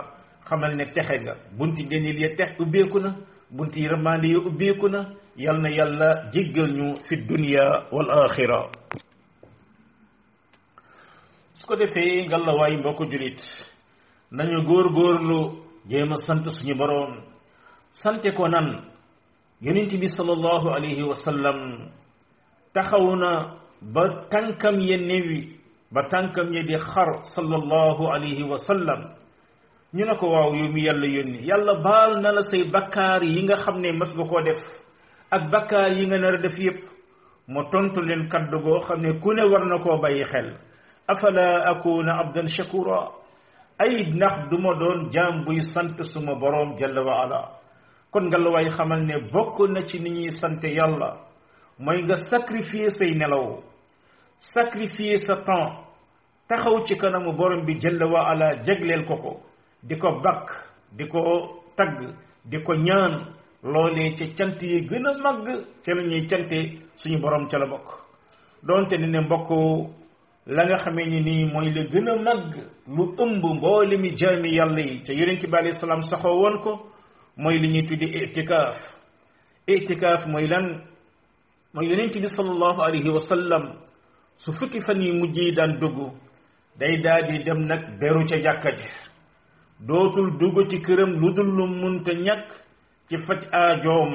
xamal 0.49 0.77
ne 0.77 0.85
texe 0.95 1.19
nga 1.23 1.33
bunti 1.57 1.83
ndenil 1.85 2.21
ya 2.23 2.35
tex 2.37 2.59
ubbeeku 2.61 2.99
na 3.01 3.11
bunti 3.51 3.81
yërmande 3.81 4.29
ya 4.29 4.39
ubbeeku 4.39 4.89
na 4.89 5.09
yal 5.45 5.59
na 5.63 5.71
yàlla 5.71 6.31
jéggal 6.33 6.69
ñu 6.73 6.97
fi 7.07 7.17
dunia 7.17 7.65
wal 7.93 8.11
axira 8.11 8.67
su 11.55 11.67
ko 11.67 11.77
defee 11.77 12.27
ngalawaay 12.27 12.77
mbokk 12.79 13.01
julit 13.11 13.41
nañu 14.31 14.67
góor 14.67 14.93
góorlu 14.93 15.63
jéem 15.87 16.13
sant 16.27 16.51
suñu 16.51 16.75
boroon 16.75 17.23
sante 17.91 18.33
ko 18.35 18.49
nan 18.49 18.91
yonent 19.61 19.95
bi 20.01 20.09
sallallahu 20.09 20.69
alayhi 20.77 21.03
wa 21.03 21.15
sallam 21.25 21.87
taxaw 22.75 23.17
na 23.17 23.59
ba 23.81 24.03
tànkam 24.31 24.81
ya 24.81 24.97
néwi 24.99 25.55
ba 25.93 26.03
tànkam 26.11 26.53
ya 26.53 26.63
di 26.63 26.75
xar 26.79 27.11
sallallahu 27.35 28.07
alayhi 28.13 28.43
wa 28.43 28.59
sallam 28.59 29.01
ñu 29.95 30.05
ne 30.05 30.17
ko 30.17 30.27
waaw 30.29 30.55
yow 30.55 30.73
mi 30.73 30.83
yàlla 30.85 31.07
yónni 31.07 31.47
yàlla 31.49 31.75
baal 31.85 32.21
na 32.23 32.33
la 32.33 32.43
say 32.43 32.65
bakkaar 32.65 33.23
yi 33.23 33.43
nga 33.45 33.57
xam 33.57 33.79
ne 33.81 33.93
mas 33.93 34.13
nga 34.15 34.27
koo 34.27 34.43
def 34.43 34.78
ak 35.31 35.53
bakkaar 35.53 35.91
yi 35.93 36.07
nga 36.09 36.19
nar 36.19 36.41
def 36.43 36.57
yépp 36.59 36.85
mu 37.49 37.61
tontu 37.71 38.01
leen 38.03 38.29
kaddu 38.29 38.59
goo 38.63 38.81
xam 38.81 39.01
ne 39.03 39.21
ku 39.21 39.33
ne 39.33 39.45
war 39.51 39.65
na 39.69 39.79
koo 39.79 40.01
bàyyi 40.01 40.25
xel 40.25 40.57
afala 41.07 41.69
akuna 41.71 42.13
abdan 42.21 42.49
shakura 42.49 43.11
ay 43.79 44.07
ndax 44.09 44.49
duma 44.51 44.75
doon 44.79 45.11
jaam 45.13 45.45
buy 45.45 45.61
sant 45.61 46.03
suma 46.13 46.35
borom 46.35 46.79
jalla 46.79 47.03
wa 47.05 47.15
ala 47.25 47.41
kon 48.11 48.27
nga 48.29 48.39
way 48.53 48.69
xamal 48.71 49.01
ne 49.05 49.29
bokk 49.33 49.69
na 49.73 49.85
ci 49.87 49.99
ni 50.01 50.11
ñuy 50.11 50.33
sant 50.33 50.63
yàlla 50.65 51.17
mooy 51.79 52.03
nga 52.05 52.17
sacrifier 52.31 52.91
say 52.91 53.15
nelaw 53.15 53.61
sacrifier 54.39 55.17
sa 55.19 55.37
temps 55.45 55.85
taxaw 56.49 56.85
ci 56.85 56.95
kanamu 56.97 57.37
borom 57.37 57.67
bi 57.67 57.79
jalla 57.79 58.07
wa 58.07 58.21
ala 58.31 58.65
jagleel 58.65 59.05
ko 59.07 59.17
ko 59.17 59.41
di 59.83 59.95
ko 59.99 60.21
bakk 60.25 60.51
di 60.97 61.05
ko 61.07 61.21
tagg 61.77 62.17
di 62.45 62.59
ko 62.65 62.73
ñaan 62.75 63.38
loolee 63.63 64.17
ca 64.17 64.27
cant 64.37 64.61
yi 64.63 64.87
gën 64.89 65.05
a 65.07 65.13
màgg 65.23 65.47
ca 65.85 65.93
la 65.95 66.03
cante 66.29 66.79
suñu 66.97 67.21
borom 67.21 67.49
ca 67.49 67.59
la 67.59 67.67
bokk 67.67 67.87
donte 68.63 68.97
ni 68.99 69.07
ne 69.09 69.21
mbokk 69.21 69.49
la 70.47 70.63
nga 70.65 70.77
xamee 70.85 71.07
ni 71.11 71.21
nii 71.21 71.53
mooy 71.53 71.71
la 71.75 71.83
gën 71.93 72.09
a 72.09 72.17
màgg 72.23 72.53
lu 72.87 73.03
ëmb 73.19 73.43
mboole 73.57 73.97
mi 73.99 74.15
jaami 74.17 74.55
yàlla 74.57 74.81
yi 74.81 75.03
ca 75.07 75.13
yonent 75.13 75.43
bi 75.51 75.57
alayhi 75.59 75.81
salaam 75.81 76.03
saxoo 76.03 76.41
woon 76.41 76.63
ko 76.63 76.87
mooy 77.37 77.57
li 77.59 77.69
ñuy 77.73 77.85
tuddi 77.87 78.07
itikaaf 78.17 78.79
itikaaf 79.67 80.27
mooy 80.29 80.47
lan 80.47 80.67
mooy 81.75 81.87
yonent 81.91 82.15
bi 82.23 82.29
sallallahu 82.29 82.81
alayhi 82.83 83.11
wa 83.11 83.21
sallam 83.21 83.63
su 84.37 84.53
fukki 84.55 84.81
fan 84.81 85.03
yi 85.03 85.13
mujj 85.19 85.37
yi 85.37 85.53
daan 85.53 85.81
dugg 85.81 85.99
day 86.79 87.03
daal 87.03 87.23
di 87.29 87.43
dem 87.45 87.67
nag 87.67 87.99
beru 88.01 88.25
ca 88.29 88.37
jàkka 88.39 88.71
ji 88.79 88.89
dootul 89.89 90.39
dugg 90.39 90.69
ci 90.71 90.79
këram 90.81 91.13
lu 91.21 91.33
dul 91.35 91.47
lu 91.57 91.67
munta 91.67 92.13
ñàkk 92.15 92.68
ci 93.09 93.17
faj 93.27 93.41
aajoom 93.53 94.13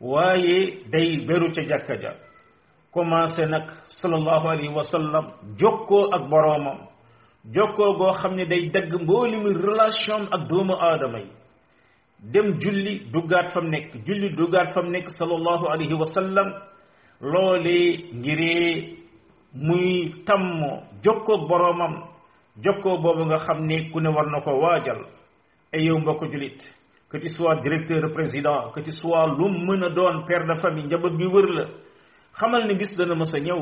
waaye 0.00 0.80
day 0.92 1.24
beru 1.26 1.52
ca 1.54 1.62
jàkka 1.68 1.94
ja 2.00 2.10
commencé 2.94 3.46
nag 3.46 3.62
sallallahu 4.00 4.48
alayhi 4.48 4.74
wa 4.76 4.84
sallam 4.84 5.24
jokkoo 5.58 6.06
ak 6.16 6.22
boroomam 6.30 6.78
jokkoo 7.54 7.96
goo 7.96 8.12
xam 8.12 8.34
ne 8.36 8.44
day 8.46 8.70
dagg 8.74 9.00
mboolimi 9.02 9.50
relation 9.68 10.28
ak 10.30 10.48
doomu 10.48 10.74
aadama 10.88 11.18
yi 11.18 11.26
dem 12.32 12.58
julli 12.60 12.94
duggaat 13.12 13.48
fam 13.52 13.66
nekk 13.70 13.94
julli 14.06 14.28
duggaat 14.36 14.74
fam 14.74 14.86
nekk 14.90 15.08
sallallahu 15.18 15.64
alayhi 15.68 15.94
wa 15.94 16.06
sallam 16.06 16.48
loolee 17.20 18.12
ngiree 18.14 18.94
muy 19.54 20.12
tàmm 20.26 20.84
jokkoo 21.04 21.48
boroomam 21.48 21.94
jokkoo 22.64 22.98
boobu 23.02 23.24
nga 23.26 23.38
xam 23.38 23.58
ni 23.66 23.90
ku 23.92 24.00
ne 24.00 24.08
war 24.08 24.26
na 24.30 24.40
ko 24.40 24.50
waajal 24.60 25.00
ay 25.72 25.84
yow 25.84 25.98
mbokk 26.00 26.30
jullit 26.30 26.60
que 27.12 27.18
tu 27.18 27.28
sois 27.28 27.60
directeur 27.60 28.10
président 28.10 28.70
que 28.72 28.80
tu 28.80 28.90
sois 28.90 29.26
lu 29.26 29.48
mën 29.66 29.82
a 29.82 29.90
doon 29.90 30.24
père 30.26 30.44
de 30.46 30.54
famille 30.58 30.86
njaboot 30.86 31.18
gi 31.20 31.26
wër 31.26 31.46
la 31.52 31.64
xamal 32.40 32.66
ni 32.66 32.74
bis 32.76 32.96
dana 32.96 33.14
mës 33.14 33.34
a 33.34 33.38
ñëw 33.38 33.60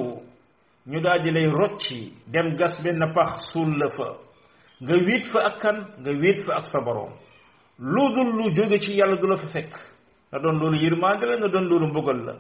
ñu 0.87 1.01
daal 1.03 1.23
di 1.23 1.33
lay 1.33 1.49
rocci 1.49 2.15
dem 2.29 2.55
gas 2.55 2.79
benn 2.83 3.05
pax 3.13 3.51
suul 3.51 3.75
la 3.77 3.89
fa 3.91 4.09
nga 4.81 4.95
wéet 4.95 5.25
fa 5.33 5.41
ak 5.47 5.59
kan 5.59 5.79
nga 5.99 6.11
wéet 6.13 6.41
fa 6.47 6.53
ak 6.59 6.67
sa 6.67 6.81
borom 6.81 7.11
lu 7.79 8.15
dul 8.15 8.31
lu 8.39 8.55
jóge 8.55 8.79
ci 8.81 8.93
yàlla 8.93 9.17
du 9.17 9.27
la 9.27 9.37
fa 9.37 9.49
fekk 9.49 9.75
na 10.33 10.39
doon 10.39 10.61
loolu 10.61 10.77
yërmande 10.79 11.25
la 11.27 11.37
na 11.39 11.49
doon 11.49 11.67
loolu 11.69 11.87
mbugal 11.89 12.23
la 12.25 12.35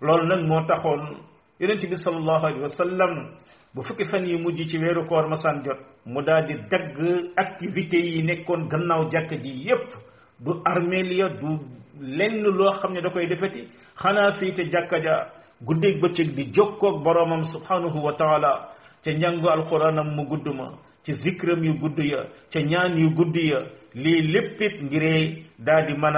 loolu 0.00 0.26
nag 0.26 0.44
moo 0.48 0.66
taxoon 0.66 1.16
yonent 1.60 1.86
bi 1.90 1.96
sallallahu 1.96 2.44
alayhi 2.46 2.62
wa 2.62 2.68
sallam 2.68 3.30
bu 3.72 3.84
fukki 3.84 4.04
fan 4.04 4.26
yi 4.26 4.36
mujj 4.42 4.66
ci 4.68 4.78
weeru 4.78 5.06
ma 5.08 5.28
masaan 5.28 5.62
jot 5.62 5.78
mu 6.06 6.22
daal 6.24 6.44
di 6.46 6.54
dagg 6.68 7.32
activités 7.36 8.02
yi 8.02 8.22
nekkoon 8.24 8.66
gannaaw 8.68 9.08
jàkk 9.10 9.30
ji 9.40 9.62
yépp 9.68 10.05
du 10.40 10.62
armeel 10.64 11.10
ya 11.12 11.28
du 11.28 11.58
lenn 12.00 12.42
loo 12.42 12.72
xam 12.80 12.92
ne 12.92 13.00
da 13.00 13.10
koy 13.10 13.26
defeti 13.26 13.68
xanaa 13.96 14.32
fii 14.38 14.52
te 14.54 14.64
jàkka 14.70 14.98
ja 15.02 15.30
guddeeg 15.62 16.00
bëccëg 16.02 16.34
di 16.34 16.44
jokkoog 16.54 17.04
boroomam 17.04 17.44
subhanahu 17.44 17.98
wa 18.04 18.12
taala 18.12 18.68
ca 19.04 19.10
njàngu 19.12 19.48
alquranam 19.48 20.06
mu 20.16 20.22
gudd 20.28 20.46
ma 20.54 20.68
ci 21.04 21.12
zikram 21.14 21.64
yu 21.64 21.74
gudd 21.80 21.98
ya 22.04 22.20
ca 22.52 22.60
ñaan 22.60 22.98
yu 22.98 23.10
gudd 23.16 23.34
ya 23.36 23.60
lii 23.94 24.22
léppit 24.32 24.82
ngiree 24.82 25.46
daal 25.58 25.86
di 25.86 25.94
mën 25.94 26.16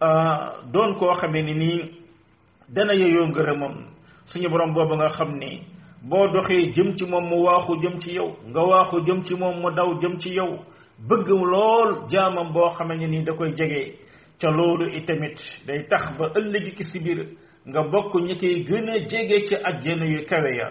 a 0.00 0.60
doon 0.72 0.94
koo 0.98 1.14
xamee 1.14 1.42
ni 1.42 1.54
nii 1.54 1.82
dana 2.68 2.92
yeyoo 2.92 3.28
ngërëmam 3.28 3.74
suñu 4.32 4.48
borom 4.50 4.74
boobu 4.74 4.94
nga 4.96 5.08
xam 5.16 5.30
ni 5.40 5.50
boo 6.02 6.26
doxee 6.32 6.72
jëm 6.74 6.94
ci 6.96 7.04
moom 7.06 7.24
mu 7.30 7.36
waaxu 7.44 7.72
jëm 7.82 7.94
ci 8.02 8.10
yow 8.16 8.28
nga 8.48 8.60
waaxu 8.68 8.96
jëm 9.06 9.24
ci 9.26 9.34
moom 9.34 9.56
mu 9.62 9.70
daw 9.72 9.90
jëm 10.00 10.18
ci 10.20 10.30
yow 10.38 10.50
bëgg 10.98 11.28
lool 11.28 12.08
jaamam 12.10 12.52
boo 12.52 12.70
xamante 12.78 13.06
ni 13.08 13.22
da 13.24 13.32
koy 13.36 13.52
jege 13.58 13.96
ca 14.40 14.48
loolu 14.50 14.88
itamit 14.94 15.36
day 15.66 15.86
tax 15.90 16.08
ba 16.18 16.32
ëllëg 16.34 16.74
ki 16.76 16.84
si 16.84 16.98
nga 17.68 17.80
bokk 17.92 18.12
ñi 18.24 18.34
koy 18.40 18.64
gën 18.68 18.88
a 18.90 18.96
jege 19.10 19.46
ci 19.46 19.54
ajjana 19.62 20.06
yu 20.06 20.24
kawe 20.28 20.50
ya 20.56 20.68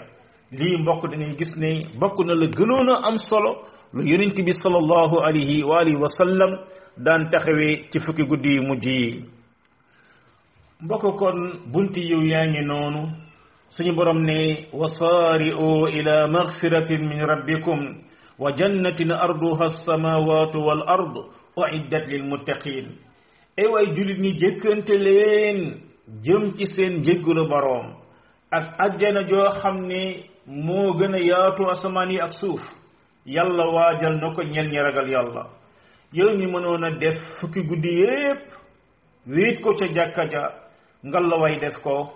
lii 0.52 0.78
mbokk 0.78 1.04
dañuy 1.12 1.36
gis 1.38 1.54
ne 1.58 1.70
bokk 2.00 2.18
na 2.26 2.34
la 2.36 2.46
gënoon 2.48 2.90
a 2.90 3.08
am 3.08 3.18
solo 3.18 3.52
lu 3.94 4.04
yonent 4.06 4.36
bi 4.46 4.54
sallallahu 4.54 5.16
alayhi 5.22 5.64
wa 5.64 5.80
alihi 5.80 5.98
wa 6.02 6.10
sallam 6.10 6.52
daan 6.98 7.30
taxawee 7.32 7.90
ci 7.92 8.00
fukki 8.00 8.24
guddi 8.26 8.56
yu 8.56 8.62
mujj 8.64 8.86
yi 8.88 9.26
mbokk 10.82 11.20
kon 11.20 11.38
bunti 11.72 12.02
yiw 12.02 12.24
yaa 12.32 12.48
ngi 12.48 12.62
noonu 12.66 13.02
suñu 13.70 13.94
borom 13.96 14.20
ne 14.24 14.68
wasaari'u 14.74 15.88
ila 15.98 16.28
magfiratin 16.28 17.08
min 17.10 17.20
rabbikum 17.22 18.02
وجنة 18.40 19.00
أرضها 19.24 19.66
السماوات 19.68 20.54
والأرض 20.56 21.16
أعدت 21.60 22.06
للمتقين 22.10 22.86
أي 23.60 23.66
واي 23.68 23.86
جولي 23.96 24.14
ني 24.20 24.32
جيكنت 24.36 24.92
لين 24.92 25.58
جيمتي 26.24 26.66
سين 26.66 27.02
جيغلو 27.02 27.48
باروم 27.48 27.88
اك 28.54 28.66
اجانا 28.80 29.22
جو 29.22 29.50
خامني 29.50 30.30
مو 30.48 30.92
غنا 31.00 31.18
ياتو 31.18 31.72
اسماني 31.72 32.20
اك 32.24 32.32
سوف 32.32 32.62
يالا 33.26 33.66
واجال 33.66 34.16
نكو 34.20 34.42
نيل 34.42 34.68
ني 34.70 34.82
راغال 34.82 35.10
يالا 35.10 35.48
يو 36.14 36.30
ني 36.36 36.46
منونا 36.46 37.00
ديف 37.00 37.18
فكي 37.42 37.60
غودي 37.64 37.94
ييب 38.04 38.40
ويت 39.32 39.64
كو 39.64 39.74
تيا 39.80 39.88
جاكا 39.88 40.24
جا 40.26 40.44
نغال 41.04 41.30
لا 41.30 41.36
واي 41.38 41.56
ديف 41.60 41.78
كو 41.78 42.08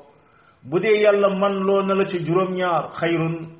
بودي 0.63 0.91
يالا 0.91 1.27
من 1.39 1.53
لو 1.65 1.81
نلا 1.81 2.03
تي 2.03 2.19
جوروم 2.23 2.53
نيار 2.53 2.89
خيرون 2.89 3.58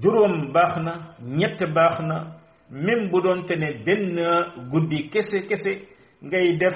juróom 0.00 0.52
baax 0.52 0.76
na 0.84 0.92
ñett 1.22 1.60
baax 1.74 1.98
na 2.00 2.36
même 2.70 3.10
bu 3.10 3.20
doonte 3.22 3.52
ne 3.56 3.82
benn 3.84 4.70
guddi 4.70 5.08
kese 5.10 5.46
kese 5.48 5.82
ngay 6.22 6.58
def 6.58 6.74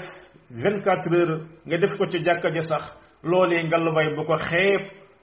24 0.51 1.13
heures 1.15 1.43
nga 1.67 1.79
def 1.79 1.95
ko 1.97 2.07
ci 2.11 2.23
jàkka 2.25 2.51
ja 2.55 2.65
sax 2.65 2.85
loolee 3.23 3.65
ngalabay 3.65 4.15
bu 4.17 4.25
ko 4.25 4.37
xeeb 4.39 4.81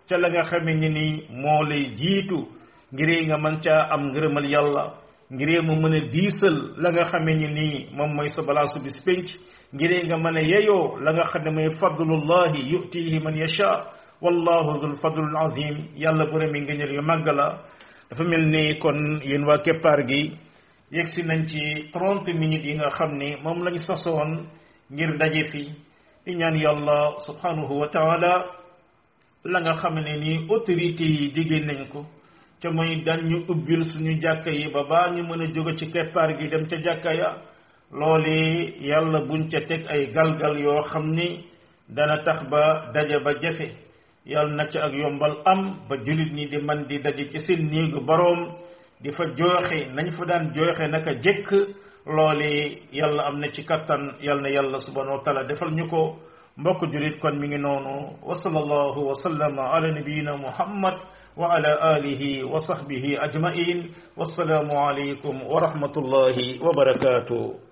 ca 0.09 0.17
la 0.17 0.29
nga 0.29 0.41
xame 0.43 0.73
ni 0.75 0.89
ni 0.89 1.25
moo 1.31 1.63
lay 1.63 1.95
jiitu 1.95 2.37
ngiree 2.93 3.25
nga 3.27 3.37
mën 3.37 3.59
caa 3.63 3.87
am 3.93 4.01
ngërëmal 4.11 4.45
yàlla 4.51 4.83
ngiree 5.31 5.61
mu 5.61 5.75
mën 5.81 5.95
a 5.95 5.99
diisal 6.11 6.55
la 6.77 6.89
nga 6.91 7.03
xame 7.03 7.33
ni 7.35 7.47
nii 7.47 7.89
moom 7.97 8.11
mooy 8.15 8.29
sa 8.29 8.41
balaasu 8.47 8.79
bis 8.83 8.97
penc 9.05 9.27
ngiree 9.73 10.03
nga 10.07 10.17
mën 10.17 10.37
a 10.37 10.41
yeyoo 10.41 10.97
la 11.05 11.11
nga 11.13 11.25
xam 11.31 11.43
ne 11.45 11.49
mooy 11.51 11.69
fadlullahi 11.79 12.69
yutihi 12.71 13.19
man 13.23 13.35
yasha 13.35 13.69
wallahu 14.21 14.79
dul 14.81 14.95
fadlul 14.97 15.35
azim 15.37 15.77
yàlla 15.95 16.25
borom 16.31 16.55
yi 16.55 16.61
ngëñal 16.61 16.93
yu 16.95 17.01
màgg 17.01 17.25
la 17.35 17.47
dafa 18.09 18.23
mel 18.23 18.45
ni 18.49 18.79
kon 18.79 19.19
yéen 19.23 19.45
waa 19.47 19.59
keppaar 19.65 19.99
gi 20.09 20.21
yegg 20.95 21.07
si 21.13 21.21
nañ 21.29 21.41
ci 21.49 21.59
trente 21.93 22.31
minutes 22.41 22.65
yi 22.67 22.73
nga 22.77 22.89
xam 22.97 23.11
ni 23.19 23.29
moom 23.43 23.59
lañ 23.65 23.77
sasoon 23.87 24.29
ngir 24.93 25.11
daje 25.19 25.43
fi 25.51 25.63
di 26.23 26.31
ñaan 26.39 26.55
yàlla 26.63 26.97
subhanahu 27.25 27.75
wa 27.81 27.87
taala 27.95 28.31
la 29.51 29.59
nga 29.61 29.73
xam 29.81 29.95
ne 30.05 30.13
ni 30.21 30.47
autorité 30.49 31.03
yi 31.03 31.27
digge 31.35 31.59
nañ 31.65 31.79
ko 31.93 32.01
ca 32.61 32.69
mooy 32.71 33.03
dan 33.05 33.21
ñu 33.29 33.37
ubbil 33.51 33.81
suñu 33.89 34.13
jàkka 34.21 34.51
yi 34.51 34.71
ba 34.73 34.81
baa 34.89 35.09
ñu 35.15 35.23
mën 35.27 35.43
a 35.43 35.47
jóge 35.53 35.75
ci 35.77 35.85
keppaar 35.91 36.29
gi 36.39 36.47
dem 36.51 36.65
ca 36.69 36.77
jàkka 36.85 37.11
ya 37.13 37.29
loole 37.91 38.35
yàlla 38.89 39.19
buñ 39.27 39.41
ca 39.51 39.59
teg 39.67 39.85
ay 39.89 40.11
galgal 40.15 40.57
yoo 40.63 40.81
xam 40.91 41.05
ni 41.15 41.27
dana 41.95 42.23
tax 42.25 42.39
ba 42.51 42.91
daje 42.93 43.17
ba 43.25 43.31
jafe 43.41 43.67
yal 44.27 44.51
na 44.51 44.67
ci 44.67 44.75
ak 44.77 44.91
yombal 44.91 45.39
am 45.47 45.87
ba 45.87 45.95
julit 46.03 46.31
ñi 46.35 46.47
di 46.51 46.57
man 46.59 46.85
di 46.87 46.99
daje 46.99 47.31
ci 47.31 47.39
seen 47.39 47.71
néegu 47.71 48.03
boroom 48.05 48.59
di 49.01 49.09
fa 49.11 49.23
jooxe 49.37 49.87
nañ 49.95 50.07
fa 50.17 50.25
daan 50.25 50.51
jooxe 50.53 50.83
naka 50.91 51.13
jëkk 51.23 51.47
loole 52.05 52.77
yàlla 52.91 53.23
am 53.31 53.39
na 53.39 53.47
ci 53.51 53.63
kattan 53.63 54.19
yal 54.21 54.39
na 54.43 54.49
yàlla 54.49 54.79
subhanahu 54.83 55.17
wa 55.23 55.23
taala 55.23 55.47
defal 55.47 55.71
ñu 55.71 55.87
ko 55.89 56.19
mbokk 56.57 56.91
julit 56.91 57.19
kon 57.21 57.39
mi 57.39 57.47
ngi 57.47 57.57
noonu 57.57 58.19
wa 58.27 58.35
sallallahu 58.35 58.99
wa 59.07 59.15
sallama 59.23 59.63
ala 59.75 59.91
nabiyina 59.95 60.35
muhammad 60.37 60.95
wa 61.37 61.47
ala 61.55 61.71
alihi 61.95 62.43
wa 62.43 62.59
sahbihi 62.59 63.15
ajmain 63.17 63.95
wassalamu 64.17 64.73
alaykum 64.87 65.39
wa 65.47 65.55
rahmatullahi 65.63 66.59
wa 66.59 66.73
barakatuh 66.75 67.66